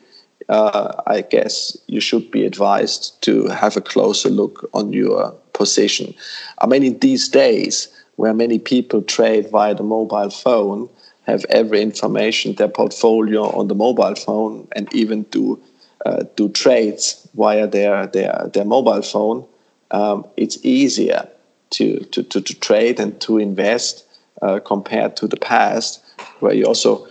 uh, 0.49 1.01
I 1.05 1.21
guess 1.21 1.77
you 1.87 1.99
should 1.99 2.31
be 2.31 2.45
advised 2.45 3.21
to 3.23 3.47
have 3.47 3.75
a 3.75 3.81
closer 3.81 4.29
look 4.29 4.69
on 4.73 4.93
your 4.93 5.35
position. 5.53 6.13
I 6.59 6.67
mean, 6.67 6.83
in 6.83 6.99
these 6.99 7.27
days 7.27 7.89
where 8.15 8.33
many 8.33 8.57
people 8.57 9.01
trade 9.01 9.49
via 9.49 9.75
the 9.75 9.83
mobile 9.83 10.29
phone, 10.29 10.89
have 11.23 11.45
every 11.49 11.81
information, 11.81 12.55
their 12.55 12.69
portfolio 12.69 13.43
on 13.57 13.67
the 13.67 13.75
mobile 13.75 14.15
phone, 14.15 14.67
and 14.75 14.91
even 14.93 15.23
do 15.23 15.59
uh, 16.05 16.23
do 16.35 16.47
trades 16.49 17.27
via 17.35 17.67
their 17.67 18.07
their 18.07 18.49
their 18.53 18.65
mobile 18.65 19.01
phone, 19.01 19.45
um, 19.91 20.25
it's 20.37 20.57
easier 20.63 21.27
to, 21.71 21.99
to, 22.05 22.23
to, 22.23 22.41
to, 22.41 22.59
trade 22.59 22.99
and 22.99 23.19
to 23.21 23.37
invest 23.37 24.05
uh, 24.41 24.59
compared 24.59 25.15
to 25.17 25.27
the 25.27 25.37
past, 25.37 26.03
where 26.39 26.53
you 26.53 26.65
also 26.65 27.07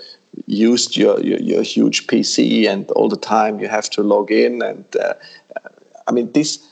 used 0.46 0.96
your, 0.96 1.20
your, 1.20 1.38
your, 1.38 1.62
huge 1.62 2.06
PC 2.06 2.68
and 2.68 2.90
all 2.92 3.08
the 3.08 3.16
time 3.16 3.58
you 3.58 3.68
have 3.68 3.88
to 3.90 4.02
log 4.02 4.30
in. 4.30 4.62
And 4.62 4.84
uh, 4.96 5.14
I 6.06 6.12
mean, 6.12 6.32
this, 6.32 6.66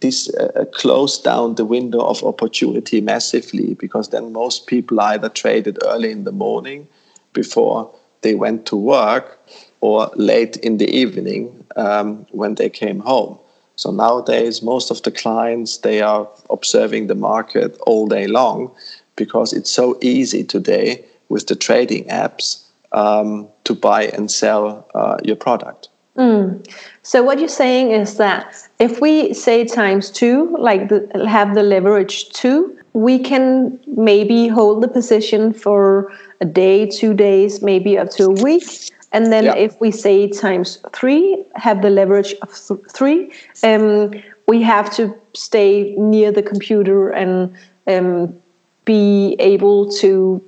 this 0.00 0.32
uh, 0.34 0.64
closed 0.72 1.24
down 1.24 1.54
the 1.54 1.64
window 1.64 2.00
of 2.00 2.22
opportunity 2.24 3.00
massively 3.00 3.74
because 3.74 4.10
then 4.10 4.32
most 4.32 4.66
people 4.66 5.00
either 5.00 5.28
traded 5.28 5.78
early 5.84 6.10
in 6.10 6.24
the 6.24 6.32
morning 6.32 6.88
before 7.32 7.92
they 8.22 8.34
went 8.34 8.66
to 8.66 8.76
work 8.76 9.38
or 9.80 10.10
late 10.16 10.56
in 10.58 10.78
the 10.78 10.90
evening 10.90 11.64
um, 11.76 12.26
when 12.30 12.54
they 12.56 12.68
came 12.68 13.00
home. 13.00 13.38
So 13.76 13.90
nowadays, 13.90 14.62
most 14.62 14.90
of 14.90 15.02
the 15.02 15.10
clients 15.10 15.78
they 15.78 16.00
are 16.00 16.28
observing 16.50 17.06
the 17.06 17.14
market 17.14 17.78
all 17.86 18.06
day 18.06 18.26
long 18.26 18.70
because 19.16 19.52
it's 19.52 19.70
so 19.70 19.98
easy 20.00 20.44
today 20.44 21.04
with 21.28 21.46
the 21.46 21.56
trading 21.56 22.04
apps 22.08 22.64
um, 22.92 23.48
to 23.64 23.74
buy 23.74 24.04
and 24.06 24.30
sell 24.30 24.88
uh, 24.94 25.18
your 25.24 25.36
product. 25.36 25.88
Mm. 26.16 26.66
So 27.02 27.22
what 27.22 27.38
you're 27.38 27.48
saying 27.48 27.90
is 27.90 28.16
that 28.16 28.56
if 28.78 29.00
we 29.00 29.34
say 29.34 29.64
times 29.64 30.10
two, 30.10 30.56
like 30.58 30.88
the, 30.88 31.26
have 31.28 31.54
the 31.54 31.62
leverage 31.62 32.30
two, 32.30 32.78
we 32.94 33.18
can 33.18 33.78
maybe 33.86 34.48
hold 34.48 34.82
the 34.82 34.88
position 34.88 35.52
for 35.52 36.10
a 36.40 36.46
day, 36.46 36.86
two 36.86 37.12
days, 37.12 37.60
maybe 37.60 37.98
up 37.98 38.08
to 38.10 38.24
a 38.24 38.30
week, 38.30 38.90
and 39.16 39.32
then 39.32 39.44
yeah. 39.44 39.56
if 39.56 39.80
we 39.80 39.90
say 39.90 40.28
times 40.28 40.78
three, 40.92 41.42
have 41.54 41.80
the 41.80 41.88
leverage 41.88 42.34
of 42.42 42.50
th- 42.54 42.80
three, 42.92 43.32
um, 43.62 44.12
we 44.46 44.60
have 44.60 44.94
to 44.96 45.14
stay 45.32 45.94
near 45.96 46.30
the 46.30 46.42
computer 46.42 47.08
and 47.08 47.56
um, 47.86 48.38
be 48.84 49.34
able 49.38 49.90
to 49.90 50.42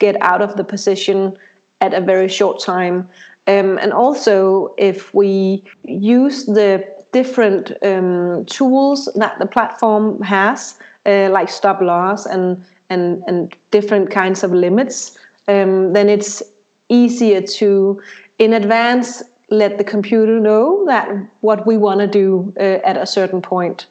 get 0.00 0.20
out 0.20 0.42
of 0.42 0.56
the 0.56 0.64
position 0.64 1.38
at 1.80 1.94
a 1.94 2.00
very 2.00 2.26
short 2.26 2.60
time. 2.60 3.08
Um, 3.46 3.78
and 3.78 3.92
also, 3.92 4.74
if 4.78 5.14
we 5.14 5.62
use 5.84 6.46
the 6.46 6.84
different 7.12 7.70
um, 7.84 8.44
tools 8.46 9.08
that 9.14 9.38
the 9.38 9.46
platform 9.46 10.20
has, 10.22 10.76
uh, 11.06 11.30
like 11.30 11.48
stop 11.48 11.80
loss 11.80 12.26
and, 12.26 12.64
and, 12.90 13.22
and 13.28 13.56
different 13.70 14.10
kinds 14.10 14.42
of 14.42 14.50
limits, 14.52 15.16
um, 15.46 15.92
then 15.92 16.08
it's 16.08 16.42
easier 16.88 17.40
to 17.42 18.00
in 18.38 18.52
advance 18.52 19.22
let 19.50 19.78
the 19.78 19.84
computer 19.84 20.38
know 20.38 20.84
that 20.86 21.08
what 21.40 21.66
we 21.66 21.76
want 21.76 22.00
to 22.00 22.06
do 22.06 22.52
uh, 22.58 22.80
at 22.84 22.96
a 22.96 23.06
certain 23.06 23.40
point. 23.40 23.86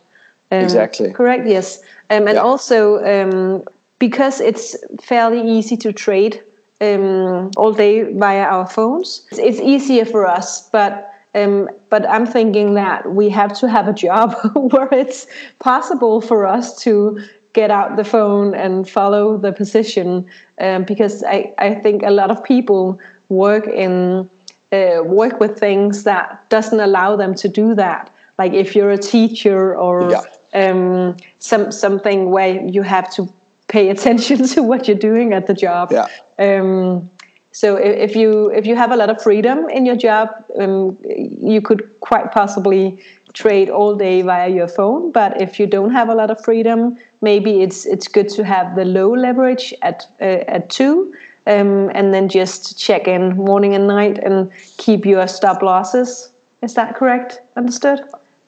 Um, 0.51 0.63
exactly. 0.63 1.11
correct? 1.11 1.47
Yes. 1.47 1.81
Um, 2.09 2.27
and 2.27 2.35
yeah. 2.35 2.41
also 2.41 3.03
um, 3.03 3.63
because 3.99 4.39
it's 4.39 4.75
fairly 5.01 5.41
easy 5.49 5.75
to 5.77 5.91
trade 5.91 6.43
um, 6.79 7.51
all 7.57 7.73
day 7.73 8.03
via 8.13 8.43
our 8.43 8.67
phones 8.67 9.25
it's 9.31 9.59
easier 9.59 10.05
for 10.05 10.27
us 10.27 10.69
but 10.69 11.11
um, 11.35 11.69
but 11.89 12.07
I'm 12.09 12.25
thinking 12.25 12.73
that 12.75 13.13
we 13.13 13.29
have 13.29 13.57
to 13.59 13.69
have 13.69 13.87
a 13.87 13.93
job 13.93 14.35
where 14.55 14.91
it's 14.91 15.27
possible 15.59 16.21
for 16.21 16.47
us 16.47 16.79
to 16.83 17.21
get 17.53 17.71
out 17.71 17.95
the 17.95 18.03
phone 18.03 18.53
and 18.53 18.87
follow 18.87 19.37
the 19.37 19.51
position 19.51 20.29
um, 20.59 20.83
because 20.83 21.23
I, 21.23 21.53
I 21.57 21.75
think 21.75 22.03
a 22.03 22.11
lot 22.11 22.31
of 22.31 22.43
people 22.43 22.99
work 23.29 23.67
in 23.67 24.29
uh, 24.71 25.01
work 25.03 25.39
with 25.39 25.57
things 25.57 26.03
that 26.03 26.49
doesn't 26.49 26.79
allow 26.79 27.15
them 27.15 27.33
to 27.35 27.47
do 27.47 27.73
that 27.75 28.13
like 28.37 28.53
if 28.53 28.75
you're 28.75 28.91
a 28.91 28.97
teacher 28.97 29.75
or 29.75 30.11
yeah. 30.11 30.23
um, 30.53 31.15
some 31.39 31.71
something 31.71 32.29
where 32.31 32.61
you 32.65 32.81
have 32.81 33.11
to 33.15 33.31
pay 33.67 33.89
attention 33.95 34.45
to 34.47 34.61
what 34.61 34.87
you're 34.87 34.97
doing 34.97 35.33
at 35.33 35.47
the 35.47 35.53
job 35.53 35.91
yeah. 35.91 36.07
um, 36.39 37.09
so 37.51 37.75
if 37.75 38.15
you 38.15 38.51
if 38.51 38.65
you 38.67 38.75
have 38.75 38.91
a 38.91 38.95
lot 38.95 39.09
of 39.09 39.21
freedom 39.21 39.69
in 39.69 39.85
your 39.85 39.95
job 39.95 40.29
um, 40.59 40.97
you 41.05 41.61
could 41.61 41.89
quite 42.01 42.31
possibly 42.31 43.03
trade 43.33 43.69
all 43.69 43.95
day 43.95 44.21
via 44.21 44.49
your 44.49 44.67
phone 44.67 45.11
but 45.11 45.39
if 45.41 45.59
you 45.59 45.67
don't 45.67 45.91
have 45.91 46.09
a 46.09 46.15
lot 46.15 46.29
of 46.29 46.43
freedom 46.43 46.97
maybe 47.21 47.61
it's 47.61 47.85
it's 47.85 48.07
good 48.07 48.29
to 48.29 48.43
have 48.43 48.75
the 48.75 48.85
low 48.85 49.11
leverage 49.13 49.73
at 49.81 50.11
uh, 50.21 50.43
at 50.47 50.69
two 50.69 51.13
um, 51.47 51.89
and 51.95 52.13
then 52.13 52.27
just 52.27 52.77
check 52.77 53.07
in 53.07 53.37
morning 53.37 53.73
and 53.73 53.87
night 53.87 54.17
and 54.17 54.51
keep 54.77 55.05
your 55.05 55.27
stop 55.27 55.61
losses. 55.61 56.31
Is 56.61 56.73
that 56.73 56.95
correct? 56.95 57.39
Understood? 57.55 58.01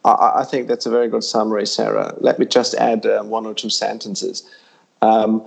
I, 0.03 0.33
I 0.35 0.43
think 0.43 0.67
that's 0.67 0.85
a 0.85 0.89
very 0.89 1.07
good 1.07 1.23
summary, 1.23 1.65
Sarah. 1.65 2.13
Let 2.19 2.39
me 2.39 2.45
just 2.45 2.75
add 2.75 3.05
uh, 3.05 3.23
one 3.23 3.45
or 3.45 3.53
two 3.53 3.69
sentences. 3.69 4.43
Um, 5.01 5.41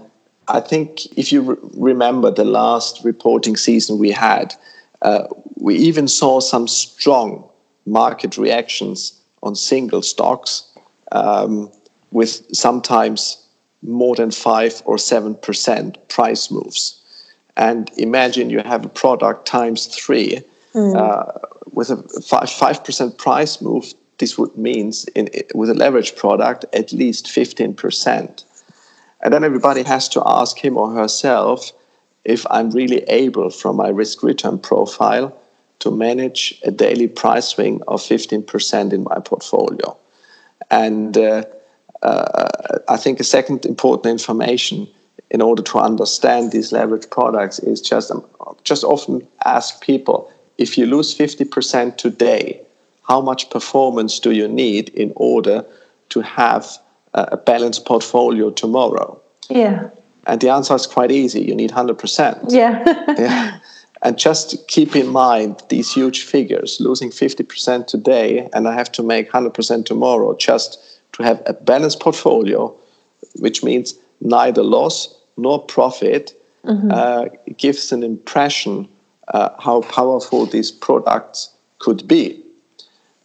I 0.49 0.61
think 0.61 1.07
if 1.19 1.33
you 1.33 1.43
re- 1.43 1.57
remember 1.75 2.31
the 2.31 2.45
last 2.45 3.05
reporting 3.05 3.57
season 3.57 3.99
we 3.99 4.11
had, 4.11 4.55
uh, 5.03 5.27
we 5.57 5.77
even 5.77 6.09
saw 6.09 6.41
some 6.41 6.69
strong 6.69 7.49
market 7.87 8.37
reactions 8.37 9.21
on 9.43 9.55
single 9.55 10.03
stocks 10.03 10.65
um, 11.13 11.71
with 12.11 12.45
sometimes 12.55 13.45
more 13.83 14.15
than 14.15 14.31
5 14.31 14.83
or 14.85 14.97
7% 14.97 16.09
price 16.09 16.51
moves. 16.51 17.03
And 17.57 17.91
imagine 17.97 18.51
you 18.51 18.61
have 18.61 18.85
a 18.85 18.89
product 18.89 19.47
times 19.47 19.87
three 19.87 20.43
mm. 20.75 20.97
uh, 20.97 21.33
with 21.73 21.91
a 21.91 21.97
five 22.47 22.85
percent 22.85 23.19
price 23.19 23.61
move. 23.61 23.93
This 24.19 24.39
would 24.39 24.57
means 24.57 25.05
in, 25.15 25.29
with 25.55 25.71
a 25.71 25.75
leverage 25.75 26.17
product 26.17 26.65
at 26.73 26.93
least 26.93 27.31
fifteen 27.31 27.75
percent. 27.75 28.45
And 29.23 29.33
then 29.33 29.45
everybody 29.45 29.83
has 29.85 30.09
to 30.11 30.23
ask 30.27 30.59
him 30.59 30.77
or 30.77 30.93
herself 30.93 31.73
if 32.25 32.47
I'm 32.51 32.71
really 32.71 33.03
able, 33.05 33.51
from 33.51 33.77
my 33.77 33.89
risk 33.89 34.23
return 34.23 34.59
profile, 34.59 35.37
to 35.81 35.91
manage 35.91 36.61
a 36.65 36.71
daily 36.71 37.09
price 37.09 37.49
swing 37.49 37.83
of 37.89 38.01
15% 38.01 38.93
in 38.93 39.03
my 39.03 39.19
portfolio. 39.19 39.97
And 40.71 41.17
uh, 41.19 41.45
uh, 42.03 42.79
I 42.89 42.97
think 42.97 43.21
a 43.21 43.25
second 43.25 43.67
important 43.67 44.07
information 44.07 44.89
in 45.31 45.41
order 45.41 45.63
to 45.63 45.79
understand 45.79 46.53
these 46.53 46.73
leverage 46.73 47.09
products 47.11 47.59
is 47.59 47.81
just 47.81 48.11
um, 48.11 48.25
just 48.65 48.85
often 48.85 49.27
ask 49.45 49.83
people 49.83 50.31
if 50.59 50.79
you 50.79 50.87
lose 50.87 51.17
50% 51.17 51.97
today 51.97 52.61
how 53.09 53.21
much 53.21 53.51
performance 53.51 54.21
do 54.21 54.31
you 54.31 54.47
need 54.47 54.91
in 54.91 55.13
order 55.17 55.65
to 56.11 56.21
have 56.21 56.79
a 57.15 57.37
balanced 57.37 57.85
portfolio 57.85 58.51
tomorrow. 58.51 59.21
Yeah. 59.49 59.91
And 60.27 60.41
the 60.41 60.51
answer 60.51 60.75
is 60.75 60.87
quite 60.87 61.11
easy. 61.11 61.43
You 61.43 61.55
need 61.55 61.71
100% 61.71 62.47
yeah. 62.49 62.85
Yeah. 63.19 63.59
And 64.05 64.19
just 64.19 64.67
keep 64.67 64.97
in 64.97 65.09
mind 65.09 65.63
these 65.69 65.93
huge 65.93 66.23
figures 66.25 66.81
losing 66.81 67.11
50% 67.11 67.87
today 67.87 68.49
and 68.53 68.67
i 68.67 68.75
have 68.75 68.91
to 68.93 69.03
make 69.03 69.31
100% 69.31 69.85
tomorrow 69.87 70.37
just 70.37 71.01
to 71.13 71.23
have 71.23 71.41
a 71.47 71.53
balanced 71.53 72.01
portfolio 72.01 72.75
which 73.37 73.63
means 73.63 73.95
neither 74.21 74.65
loss 74.65 75.15
nor 75.37 75.63
profit 75.63 76.35
mm-hmm. 76.65 76.91
uh, 76.91 77.27
gives 77.57 77.93
an 77.93 78.03
impression 78.03 78.89
uh, 79.29 79.51
how 79.59 79.83
powerful 79.83 80.47
these 80.47 80.71
products 80.71 81.51
could 81.79 82.07
be. 82.07 82.42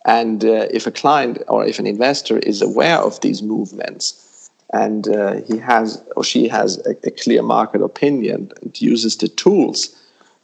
And 0.08 0.43
uh, 0.43 0.67
if 0.72 0.88
a 0.88 0.91
client 0.91 1.43
or 1.48 1.65
if 1.65 1.80
an 1.80 1.86
investor 1.86 2.39
is 2.39 2.62
aware 2.62 2.98
of 2.98 3.20
these 3.22 3.43
movements 3.43 4.50
and 4.74 5.08
uh, 5.08 5.41
he 5.41 5.58
has 5.58 6.04
or 6.15 6.24
she 6.24 6.48
has 6.48 6.78
a, 6.88 6.91
a, 7.06 7.12
clear 7.12 7.41
market 7.41 7.82
opinion 7.82 8.52
and 8.62 8.82
uses 8.82 9.17
the 9.17 9.28
tools 9.28 9.96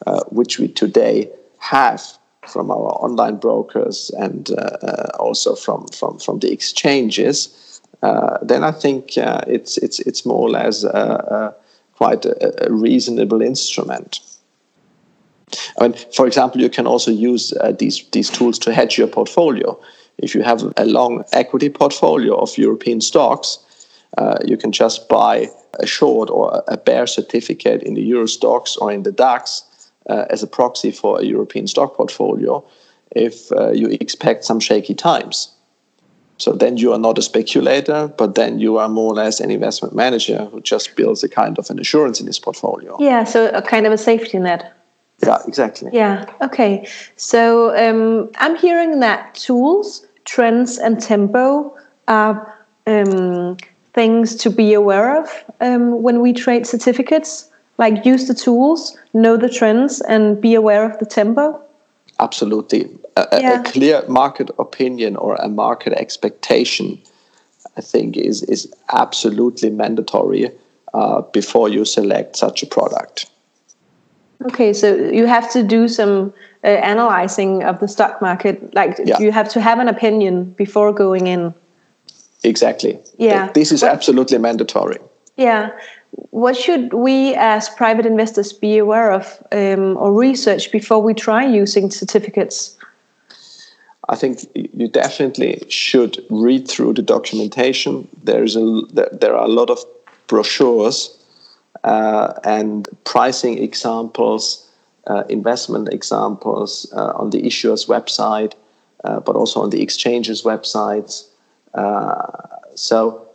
uh, 0.05 0.23
which 0.29 0.59
we 0.59 0.67
today 0.67 1.29
have 1.59 2.01
from 2.47 2.71
our 2.71 2.91
online 3.01 3.37
brokers 3.37 4.11
and 4.17 4.51
uh, 4.51 4.77
uh, 4.81 5.09
also 5.19 5.55
from, 5.55 5.87
from, 5.87 6.19
from 6.19 6.39
the 6.39 6.51
exchanges, 6.51 7.81
uh, 8.01 8.37
then 8.41 8.63
I 8.63 8.71
think 8.71 9.17
uh, 9.17 9.41
it's, 9.47 9.77
it's, 9.77 9.99
it's 9.99 10.25
more 10.25 10.39
or 10.39 10.49
less 10.49 10.83
quite 11.95 12.25
a, 12.25 12.65
a, 12.67 12.71
reasonable 12.71 13.41
instrument. 13.41 14.19
I 15.79 15.87
mean, 15.87 15.97
for 16.15 16.27
example, 16.27 16.61
you 16.61 16.69
can 16.69 16.87
also 16.87 17.11
use 17.11 17.53
uh, 17.53 17.71
these, 17.71 18.05
these 18.11 18.29
tools 18.29 18.59
to 18.59 18.73
hedge 18.73 18.97
your 18.97 19.07
portfolio. 19.07 19.79
If 20.17 20.35
you 20.35 20.43
have 20.43 20.63
a 20.77 20.85
long 20.85 21.23
equity 21.33 21.69
portfolio 21.69 22.35
of 22.35 22.57
European 22.57 23.01
stocks, 23.01 23.59
uh, 24.17 24.37
you 24.45 24.57
can 24.57 24.71
just 24.71 25.09
buy 25.09 25.49
a 25.79 25.85
short 25.85 26.29
or 26.29 26.63
a 26.67 26.77
bear 26.77 27.07
certificate 27.07 27.81
in 27.83 27.95
the 27.95 28.01
Euro 28.01 28.25
Stoxx 28.25 28.77
or 28.79 28.91
in 28.91 29.03
the 29.03 29.11
DAX 29.11 29.63
uh, 30.09 30.25
as 30.29 30.43
a 30.43 30.47
proxy 30.47 30.91
for 30.91 31.19
a 31.19 31.23
European 31.23 31.67
stock 31.67 31.95
portfolio 31.95 32.63
if 33.15 33.51
uh, 33.51 33.71
you 33.71 33.89
expect 33.89 34.43
some 34.43 34.59
shaky 34.59 34.93
times. 34.93 35.53
So 36.37 36.51
then 36.51 36.77
you 36.77 36.91
are 36.93 36.99
not 36.99 37.17
a 37.17 37.21
speculator, 37.21 38.07
but 38.17 38.35
then 38.35 38.59
you 38.59 38.77
are 38.77 38.89
more 38.89 39.13
or 39.13 39.15
less 39.15 39.39
an 39.39 39.51
investment 39.51 39.95
manager 39.95 40.45
who 40.45 40.61
just 40.61 40.95
builds 40.95 41.23
a 41.23 41.29
kind 41.29 41.57
of 41.59 41.69
an 41.69 41.79
assurance 41.79 42.19
in 42.19 42.27
his 42.27 42.39
portfolio. 42.39 42.97
Yeah, 42.99 43.23
so 43.23 43.49
a 43.49 43.61
kind 43.61 43.85
of 43.85 43.93
a 43.93 43.97
safety 43.97 44.39
net. 44.39 44.73
Yeah, 45.27 45.37
exactly. 45.47 45.91
Yeah, 45.93 46.25
okay. 46.41 46.87
So 47.15 47.75
um, 47.77 48.29
I'm 48.37 48.55
hearing 48.55 48.99
that 48.99 49.35
tools, 49.35 50.05
trends, 50.25 50.77
and 50.77 51.01
tempo 51.01 51.75
are 52.07 52.63
um, 52.87 53.57
things 53.93 54.35
to 54.35 54.49
be 54.49 54.73
aware 54.73 55.21
of 55.21 55.29
um, 55.61 56.01
when 56.01 56.21
we 56.21 56.33
trade 56.33 56.67
certificates? 56.67 57.49
Like 57.77 58.05
use 58.05 58.27
the 58.27 58.33
tools, 58.33 58.97
know 59.13 59.37
the 59.37 59.49
trends, 59.49 60.01
and 60.01 60.39
be 60.39 60.53
aware 60.53 60.89
of 60.89 60.99
the 60.99 61.05
tempo? 61.05 61.59
Absolutely. 62.19 62.89
A, 63.17 63.27
yeah. 63.41 63.59
a 63.59 63.63
clear 63.63 64.03
market 64.07 64.49
opinion 64.59 65.15
or 65.15 65.35
a 65.35 65.49
market 65.49 65.93
expectation, 65.93 67.01
I 67.77 67.81
think, 67.81 68.15
is, 68.17 68.43
is 68.43 68.71
absolutely 68.91 69.69
mandatory 69.71 70.51
uh, 70.93 71.21
before 71.21 71.69
you 71.69 71.85
select 71.85 72.35
such 72.35 72.61
a 72.61 72.67
product. 72.67 73.29
Okay, 74.45 74.73
so 74.73 74.95
you 74.95 75.25
have 75.25 75.49
to 75.51 75.63
do 75.63 75.87
some 75.87 76.33
uh, 76.63 76.67
analyzing 76.67 77.63
of 77.63 77.79
the 77.79 77.87
stock 77.87 78.21
market. 78.21 78.73
Like 78.73 78.99
yeah. 79.05 79.19
you 79.19 79.31
have 79.31 79.49
to 79.49 79.61
have 79.61 79.79
an 79.79 79.87
opinion 79.87 80.51
before 80.51 80.93
going 80.93 81.27
in. 81.27 81.53
Exactly. 82.43 82.99
Yeah. 83.17 83.51
This 83.53 83.71
is 83.71 83.83
absolutely 83.83 84.37
mandatory. 84.37 84.97
Yeah. 85.37 85.71
What 86.31 86.55
should 86.55 86.93
we 86.93 87.33
as 87.35 87.69
private 87.69 88.05
investors 88.05 88.53
be 88.53 88.77
aware 88.77 89.11
of 89.11 89.41
um, 89.51 89.97
or 89.97 90.13
research 90.13 90.71
before 90.71 91.01
we 91.01 91.13
try 91.13 91.45
using 91.45 91.89
certificates? 91.89 92.77
I 94.09 94.15
think 94.15 94.45
you 94.53 94.89
definitely 94.89 95.63
should 95.69 96.23
read 96.29 96.67
through 96.67 96.93
the 96.93 97.01
documentation. 97.01 98.07
There's 98.23 98.55
a 98.55 98.81
there 98.91 99.35
are 99.35 99.45
a 99.45 99.47
lot 99.47 99.69
of 99.69 99.79
brochures 100.27 101.17
uh, 101.83 102.33
and 102.43 102.87
pricing 103.03 103.61
examples, 103.61 104.69
uh, 105.07 105.23
investment 105.29 105.93
examples 105.93 106.91
uh, 106.95 107.13
on 107.15 107.29
the 107.31 107.45
issuer's 107.45 107.85
website, 107.87 108.53
uh, 109.03 109.19
but 109.19 109.35
also 109.35 109.61
on 109.61 109.69
the 109.69 109.81
exchange's 109.81 110.43
websites. 110.43 111.27
Uh, 111.73 112.31
so 112.75 113.27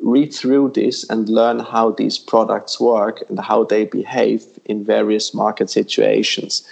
read 0.00 0.32
through 0.32 0.70
this 0.74 1.08
and 1.08 1.28
learn 1.28 1.58
how 1.58 1.90
these 1.92 2.18
products 2.18 2.78
work 2.78 3.22
and 3.28 3.40
how 3.40 3.64
they 3.64 3.84
behave 3.86 4.44
in 4.66 4.84
various 4.84 5.32
market 5.32 5.70
situations. 5.70 6.66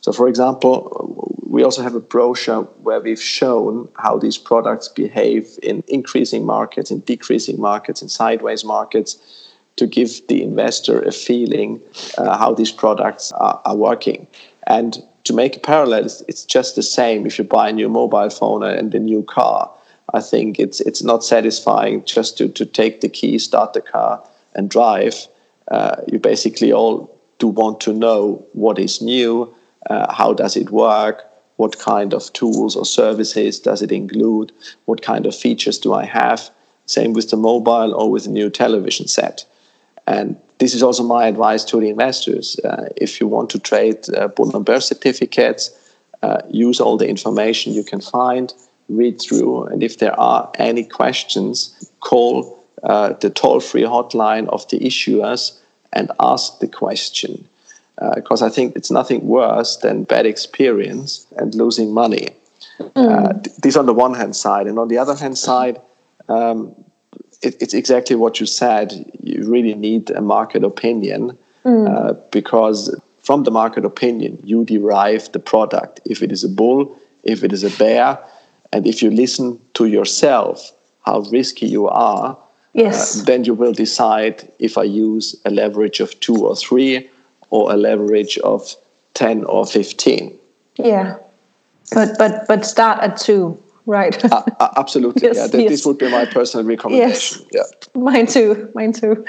So, 0.00 0.12
for 0.12 0.28
example, 0.28 1.36
we 1.46 1.64
also 1.64 1.82
have 1.82 1.94
a 1.94 2.00
brochure 2.00 2.62
where 2.82 3.00
we've 3.00 3.20
shown 3.20 3.88
how 3.96 4.16
these 4.16 4.38
products 4.38 4.88
behave 4.88 5.58
in 5.62 5.82
increasing 5.88 6.46
markets, 6.46 6.90
in 6.90 7.00
decreasing 7.00 7.60
markets, 7.60 8.00
in 8.00 8.08
sideways 8.08 8.64
markets, 8.64 9.18
to 9.80 9.86
give 9.86 10.26
the 10.28 10.42
investor 10.42 11.00
a 11.00 11.10
feeling 11.10 11.80
uh, 12.18 12.36
how 12.36 12.52
these 12.52 12.70
products 12.70 13.32
are, 13.32 13.58
are, 13.64 13.74
working. 13.74 14.26
And 14.66 15.02
to 15.24 15.32
make 15.32 15.56
a 15.56 15.60
parallel, 15.60 16.04
it's, 16.04 16.20
it's 16.28 16.44
just 16.44 16.76
the 16.76 16.82
same 16.82 17.26
if 17.26 17.38
you 17.38 17.44
buy 17.44 17.70
a 17.70 17.72
new 17.72 17.88
mobile 17.88 18.28
phone 18.28 18.62
and 18.62 18.94
a 18.94 19.00
new 19.00 19.22
car. 19.22 19.70
I 20.12 20.20
think 20.20 20.58
it's 20.58 20.80
it's 20.80 21.02
not 21.02 21.24
satisfying 21.24 22.04
just 22.04 22.36
to 22.38 22.48
to 22.48 22.66
take 22.66 23.00
the 23.00 23.08
key, 23.08 23.38
start 23.38 23.72
the 23.72 23.80
car, 23.80 24.22
and 24.54 24.68
drive. 24.68 25.16
Uh, 25.68 25.96
you 26.12 26.18
basically 26.18 26.72
all 26.72 26.94
do 27.38 27.46
want 27.46 27.80
to 27.80 27.92
know 27.92 28.44
what 28.52 28.78
is 28.78 29.00
new, 29.00 29.54
uh, 29.88 30.12
how 30.12 30.34
does 30.34 30.56
it 30.56 30.70
work, 30.70 31.24
what 31.56 31.78
kind 31.78 32.12
of 32.12 32.30
tools 32.32 32.76
or 32.76 32.84
services 32.84 33.60
does 33.60 33.80
it 33.82 33.92
include, 33.92 34.52
what 34.84 35.00
kind 35.00 35.26
of 35.26 35.34
features 35.34 35.78
do 35.78 35.94
I 35.94 36.04
have. 36.04 36.50
Same 36.86 37.12
with 37.12 37.30
the 37.30 37.36
mobile 37.36 37.94
or 37.94 38.10
with 38.10 38.26
a 38.26 38.30
new 38.30 38.50
television 38.50 39.06
set. 39.08 39.46
And 40.10 40.36
this 40.58 40.74
is 40.74 40.82
also 40.82 41.02
my 41.04 41.26
advice 41.26 41.64
to 41.70 41.80
the 41.80 41.88
investors. 41.88 42.58
Uh, 42.64 42.88
if 42.96 43.20
you 43.20 43.26
want 43.28 43.48
to 43.50 43.58
trade 43.58 43.98
uh, 44.16 44.28
bull 44.28 44.54
and 44.56 44.64
bear 44.64 44.80
certificates, 44.80 45.70
uh, 46.22 46.42
use 46.50 46.80
all 46.80 46.96
the 46.96 47.08
information 47.08 47.72
you 47.72 47.84
can 47.84 48.00
find 48.00 48.52
read 48.90 49.20
through. 49.20 49.64
And 49.64 49.82
if 49.82 49.98
there 49.98 50.18
are 50.18 50.50
any 50.58 50.84
questions, 50.84 51.90
call 52.00 52.58
uh, 52.82 53.12
the 53.20 53.30
toll 53.30 53.60
free 53.60 53.82
hotline 53.82 54.48
of 54.48 54.68
the 54.68 54.80
issuers 54.80 55.56
and 55.92 56.10
ask 56.18 56.58
the 56.58 56.68
question. 56.68 57.48
Because 58.14 58.42
uh, 58.42 58.46
I 58.46 58.48
think 58.48 58.76
it's 58.76 58.90
nothing 58.90 59.26
worse 59.26 59.76
than 59.76 60.04
bad 60.04 60.26
experience 60.26 61.26
and 61.36 61.54
losing 61.54 61.92
money. 61.92 62.28
Mm. 62.80 62.96
Uh, 62.96 63.50
this 63.62 63.76
on 63.76 63.86
the 63.86 63.94
one 63.94 64.14
hand 64.14 64.34
side. 64.34 64.66
And 64.66 64.78
on 64.78 64.88
the 64.88 64.98
other 64.98 65.14
hand 65.14 65.36
side, 65.38 65.80
um, 66.28 66.74
it, 67.42 67.56
it's 67.60 67.74
exactly 67.74 68.16
what 68.16 68.40
you 68.40 68.46
said. 68.46 69.10
You 69.22 69.48
really 69.48 69.74
need 69.74 70.10
a 70.10 70.20
market 70.20 70.64
opinion 70.64 71.36
mm. 71.64 71.88
uh, 71.88 72.14
because 72.30 72.94
from 73.20 73.44
the 73.44 73.50
market 73.50 73.84
opinion, 73.84 74.40
you 74.44 74.64
derive 74.64 75.30
the 75.32 75.38
product. 75.38 76.00
If 76.04 76.22
it 76.22 76.32
is 76.32 76.44
a 76.44 76.48
bull, 76.48 76.96
if 77.22 77.44
it 77.44 77.52
is 77.52 77.64
a 77.64 77.70
bear, 77.70 78.18
and 78.72 78.86
if 78.86 79.02
you 79.02 79.10
listen 79.10 79.60
to 79.74 79.86
yourself, 79.86 80.72
how 81.04 81.20
risky 81.20 81.66
you 81.66 81.88
are, 81.88 82.36
yes. 82.72 83.20
Uh, 83.20 83.24
then 83.24 83.44
you 83.44 83.54
will 83.54 83.72
decide 83.72 84.50
if 84.58 84.78
I 84.78 84.84
use 84.84 85.40
a 85.44 85.50
leverage 85.50 86.00
of 86.00 86.18
two 86.20 86.46
or 86.46 86.56
three 86.56 87.10
or 87.50 87.72
a 87.72 87.76
leverage 87.76 88.38
of 88.38 88.74
10 89.14 89.44
or 89.44 89.66
15. 89.66 90.38
Yeah. 90.76 91.16
But, 91.92 92.16
but, 92.16 92.46
but 92.46 92.64
start 92.64 93.00
at 93.02 93.16
two, 93.16 93.60
right? 93.90 94.24
uh, 94.32 94.42
absolutely. 94.76 95.22
yes, 95.22 95.36
yeah. 95.36 95.46
Th- 95.48 95.62
yes. 95.64 95.70
This 95.72 95.86
would 95.86 95.98
be 95.98 96.08
my 96.08 96.24
personal 96.24 96.64
recommendation. 96.64 97.44
Yes. 97.52 97.74
Yeah. 97.94 98.00
Mine 98.00 98.26
too. 98.26 98.70
Mine 98.74 98.92
too. 98.92 99.24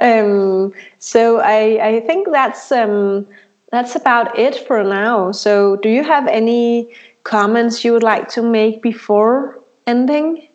Um, 0.00 0.72
so 0.98 1.38
I, 1.38 1.88
I 1.88 2.00
think 2.00 2.28
that's, 2.30 2.70
um, 2.70 3.26
that's 3.70 3.96
about 3.96 4.38
it 4.38 4.66
for 4.66 4.84
now. 4.84 5.32
So 5.32 5.76
do 5.76 5.88
you 5.88 6.04
have 6.04 6.28
any 6.28 6.92
comments 7.24 7.84
you 7.84 7.92
would 7.94 8.02
like 8.02 8.28
to 8.30 8.42
make 8.42 8.82
before 8.82 9.58
ending? 9.86 10.46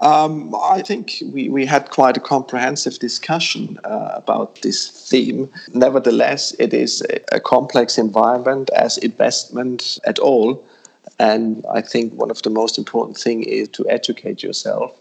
Um, 0.00 0.54
I 0.54 0.82
think 0.82 1.22
we, 1.32 1.48
we 1.48 1.64
had 1.64 1.90
quite 1.90 2.16
a 2.16 2.20
comprehensive 2.20 2.98
discussion 2.98 3.78
uh, 3.84 4.10
about 4.14 4.60
this 4.60 4.90
theme. 5.08 5.48
Nevertheless, 5.72 6.52
it 6.58 6.74
is 6.74 7.02
a, 7.02 7.36
a 7.36 7.40
complex 7.40 7.96
environment 7.96 8.68
as 8.76 8.98
investment 8.98 9.98
at 10.04 10.18
all. 10.18 10.62
And 11.18 11.64
I 11.72 11.80
think 11.80 12.12
one 12.14 12.30
of 12.30 12.42
the 12.42 12.50
most 12.50 12.78
important 12.78 13.16
things 13.16 13.46
is 13.46 13.68
to 13.70 13.88
educate 13.88 14.42
yourself 14.42 14.98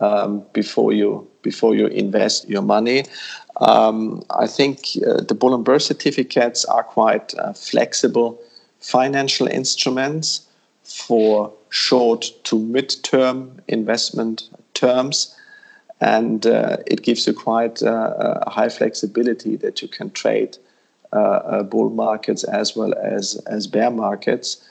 um, 0.00 0.44
before 0.52 0.92
you 0.92 1.26
before 1.42 1.74
you 1.74 1.86
invest 1.86 2.48
your 2.48 2.62
money. 2.62 3.04
Um, 3.60 4.22
I 4.30 4.46
think 4.46 4.80
uh, 5.06 5.22
the 5.22 5.34
bull 5.34 5.54
and 5.54 5.64
bear 5.64 5.78
certificates 5.78 6.64
are 6.66 6.84
quite 6.84 7.34
uh, 7.38 7.52
flexible 7.52 8.38
financial 8.80 9.48
instruments 9.48 10.46
for 10.84 11.52
short 11.70 12.30
to 12.44 12.58
mid-term 12.58 13.60
investment 13.68 14.48
terms 14.74 15.34
and 16.00 16.46
uh, 16.46 16.76
it 16.86 17.02
gives 17.02 17.26
you 17.26 17.32
quite 17.32 17.82
uh, 17.82 18.38
a 18.42 18.50
high 18.50 18.68
flexibility 18.68 19.56
that 19.56 19.82
you 19.82 19.88
can 19.88 20.10
trade 20.10 20.56
uh, 21.12 21.16
uh 21.16 21.62
bull 21.62 21.90
markets 21.90 22.44
as 22.44 22.76
well 22.76 22.92
as 23.02 23.36
as 23.46 23.66
bear 23.66 23.90
markets. 23.90 24.62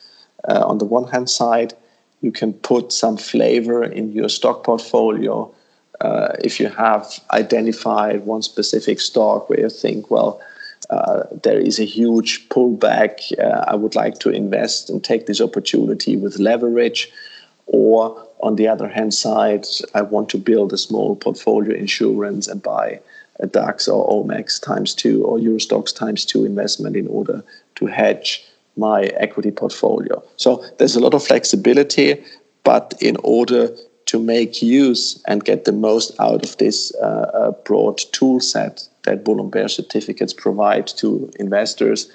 Uh, 0.47 0.63
on 0.65 0.77
the 0.77 0.85
one 0.85 1.07
hand 1.07 1.29
side, 1.29 1.73
you 2.21 2.31
can 2.31 2.53
put 2.53 2.91
some 2.91 3.17
flavor 3.17 3.83
in 3.83 4.11
your 4.11 4.29
stock 4.29 4.63
portfolio 4.63 5.53
uh, 6.01 6.33
if 6.43 6.59
you 6.59 6.69
have 6.69 7.19
identified 7.31 8.25
one 8.25 8.41
specific 8.41 8.99
stock 8.99 9.49
where 9.49 9.59
you 9.59 9.69
think, 9.69 10.11
well, 10.11 10.39
uh, 10.89 11.23
there 11.43 11.59
is 11.59 11.79
a 11.79 11.85
huge 11.85 12.47
pullback. 12.49 13.31
Uh, 13.39 13.65
I 13.67 13.75
would 13.75 13.95
like 13.95 14.19
to 14.19 14.29
invest 14.29 14.89
and 14.89 15.03
take 15.03 15.25
this 15.25 15.41
opportunity 15.41 16.15
with 16.15 16.39
leverage. 16.39 17.11
Or 17.65 18.25
on 18.41 18.55
the 18.55 18.67
other 18.67 18.87
hand 18.87 19.13
side, 19.13 19.65
I 19.93 20.03
want 20.03 20.29
to 20.29 20.37
build 20.37 20.71
a 20.71 20.77
small 20.77 21.15
portfolio 21.15 21.75
insurance 21.75 22.47
and 22.47 22.61
buy 22.61 22.99
a 23.39 23.47
DAX 23.47 23.87
or 23.87 24.07
OMX 24.07 24.61
times 24.61 24.93
two 24.93 25.25
or 25.25 25.39
Euro 25.39 25.57
Stoxx 25.57 25.93
times 25.93 26.25
two 26.25 26.45
investment 26.45 26.95
in 26.95 27.07
order 27.07 27.43
to 27.75 27.87
hedge 27.87 28.45
my 28.77 29.03
equity 29.17 29.51
portfolio. 29.51 30.23
So 30.35 30.63
there's 30.77 30.95
a 30.95 30.99
lot 30.99 31.13
of 31.13 31.23
flexibility, 31.23 32.23
but 32.63 32.93
in 33.01 33.17
order 33.23 33.69
to 34.05 34.19
make 34.19 34.61
use 34.61 35.21
and 35.27 35.43
get 35.43 35.65
the 35.65 35.71
most 35.71 36.17
out 36.19 36.43
of 36.45 36.57
this 36.57 36.95
uh, 36.95 37.29
uh 37.33 37.51
broad 37.65 37.97
tool 38.13 38.39
set 38.39 38.87
that 39.03 39.23
bull 39.23 39.41
and 39.41 39.51
bear 39.51 39.67
certificates 39.67 40.33
provide 40.33 40.87
to 40.87 41.31
investors, 41.39 42.09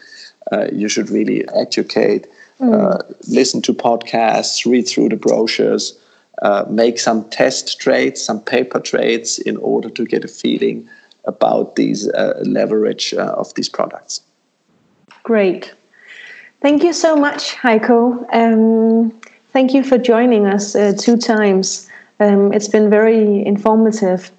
uh, 0.52 0.66
you 0.72 0.88
should 0.88 1.10
really 1.10 1.46
educate, 1.54 2.26
mm. 2.60 2.74
uh, 2.74 2.98
listen 3.28 3.62
to 3.62 3.72
podcasts, 3.72 4.70
read 4.70 4.86
through 4.86 5.08
the 5.08 5.16
brochures, 5.16 5.98
uh, 6.42 6.64
make 6.68 6.98
some 6.98 7.28
test 7.30 7.78
trades, 7.78 8.20
some 8.20 8.40
paper 8.40 8.80
trades 8.80 9.38
in 9.38 9.56
order 9.58 9.88
to 9.88 10.04
get 10.04 10.24
a 10.24 10.28
feeling 10.28 10.88
about 11.24 11.76
these 11.76 12.08
uh, 12.08 12.42
leverage 12.44 13.14
uh, 13.14 13.34
of 13.36 13.54
these 13.54 13.68
products. 13.68 14.20
Great. 15.22 15.72
Thank 16.62 16.84
you 16.84 16.92
so 16.92 17.16
much, 17.16 17.56
Heiko. 17.56 18.24
Um, 18.32 19.10
thank 19.52 19.74
you 19.74 19.82
for 19.82 19.98
joining 19.98 20.46
us 20.46 20.76
uh, 20.76 20.92
two 20.96 21.16
times. 21.16 21.90
Um, 22.20 22.52
it's 22.52 22.68
been 22.68 22.88
very 22.88 23.44
informative. 23.44 24.30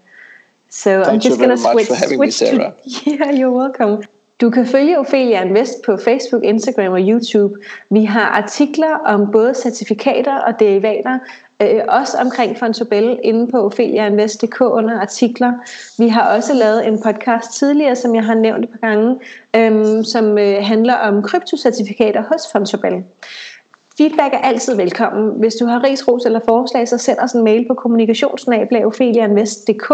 So 0.69 1.03
Thank 1.03 1.15
I'm 1.15 1.19
just 1.19 1.37
going 1.37 1.49
to 1.49 1.57
switch. 1.57 1.87
Switch 1.87 2.19
me, 2.19 2.31
Sarah. 2.31 2.77
To, 2.81 2.81
yeah, 3.11 3.29
you're 3.31 3.51
welcome. 3.51 4.03
Du 4.41 4.49
kan 4.49 4.65
følge 4.65 4.99
Ophelia 4.99 5.43
Invest 5.43 5.81
på 5.85 5.97
Facebook, 5.97 6.43
Instagram 6.43 6.93
og 6.93 6.99
YouTube. 6.99 7.55
Vi 7.89 8.03
har 8.03 8.43
artikler 8.43 8.95
om 8.95 9.31
både 9.31 9.53
certifikater 9.53 10.37
og 10.37 10.59
derivater, 10.59 11.19
øh, 11.61 11.81
også 11.87 12.17
omkring 12.17 12.57
Fontobel 12.57 13.19
inde 13.23 13.51
på 13.51 13.65
opheliainvest.dk 13.65 14.61
under 14.61 15.01
artikler. 15.01 15.51
Vi 15.99 16.07
har 16.07 16.35
også 16.35 16.53
lavet 16.53 16.87
en 16.87 17.01
podcast 17.01 17.51
tidligere, 17.59 17.95
som 17.95 18.15
jeg 18.15 18.25
har 18.25 18.35
nævnt 18.35 18.63
et 18.63 18.69
par 18.69 18.87
gange, 18.87 19.19
øh, 19.55 20.05
som 20.05 20.37
øh, 20.37 20.55
handler 20.61 20.95
om 20.95 21.23
kryptocertifikater 21.23 22.21
hos 22.21 22.41
Fontobel. 22.51 23.03
Feedback 23.97 24.33
er 24.33 24.37
altid 24.37 24.75
velkommen. 24.75 25.39
Hvis 25.39 25.55
du 25.55 25.65
har 25.65 25.83
ris, 25.83 26.07
ros 26.07 26.25
eller 26.25 26.39
forslag, 26.39 26.87
så 26.87 26.97
send 26.97 27.19
os 27.19 27.31
en 27.31 27.43
mail 27.43 27.67
på 27.67 27.73
kommunikationsnablag.opheliainvest.dk. 27.73 29.91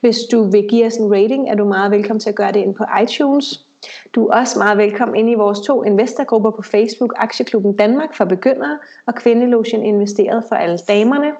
Hvis 0.00 0.18
du 0.32 0.50
vil 0.50 0.68
give 0.68 0.86
os 0.86 0.96
en 0.96 1.12
rating, 1.12 1.50
er 1.50 1.54
du 1.54 1.64
meget 1.64 1.90
velkommen 1.90 2.20
til 2.20 2.28
at 2.28 2.34
gøre 2.34 2.52
det 2.52 2.60
ind 2.60 2.74
på 2.74 2.84
iTunes. 3.02 3.66
Du 4.14 4.26
er 4.26 4.40
også 4.40 4.58
meget 4.58 4.78
velkommen 4.78 5.16
ind 5.16 5.30
i 5.30 5.34
vores 5.34 5.60
to 5.60 5.82
investorgrupper 5.82 6.50
på 6.50 6.62
Facebook, 6.62 7.12
Aktieklubben 7.16 7.76
Danmark 7.76 8.14
for 8.14 8.24
begyndere 8.24 8.78
og 9.06 9.14
Kvindelogen 9.14 9.82
Investeret 9.82 10.44
for 10.48 10.56
alle 10.56 10.78
damerne. 10.78 11.32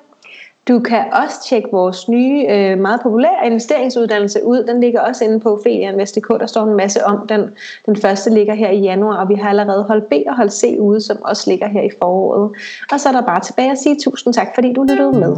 Du 0.69 0.79
kan 0.81 1.05
også 1.13 1.49
tjekke 1.49 1.69
vores 1.73 2.09
nye, 2.09 2.47
øh, 2.51 2.79
meget 2.79 3.01
populære 3.03 3.47
investeringsuddannelse 3.47 4.45
ud. 4.45 4.65
Den 4.65 4.81
ligger 4.81 5.01
også 5.01 5.25
inde 5.25 5.41
på 5.41 5.61
felianvest.dk. 5.63 6.29
Der 6.29 6.47
står 6.47 6.67
en 6.67 6.77
masse 6.77 7.05
om 7.05 7.27
den. 7.29 7.41
Den 7.87 7.97
første 7.97 8.31
ligger 8.31 8.55
her 8.55 8.71
i 8.71 8.81
januar, 8.81 9.17
og 9.17 9.29
vi 9.29 9.35
har 9.35 9.49
allerede 9.49 9.83
holdt 9.83 10.09
B 10.09 10.13
og 10.27 10.37
holdt 10.37 10.53
C 10.53 10.77
ude, 10.81 11.01
som 11.01 11.17
også 11.25 11.51
ligger 11.51 11.69
her 11.69 11.83
i 11.83 11.91
foråret. 12.03 12.51
Og 12.93 13.01
så 13.01 13.09
er 13.09 13.13
der 13.13 13.23
bare 13.23 13.41
tilbage 13.41 13.71
at 13.71 13.79
sige 13.79 13.97
tusind 14.01 14.35
tak, 14.35 14.49
fordi 14.55 14.73
du 14.73 14.83
lyttede 14.83 15.13
med. 15.13 15.37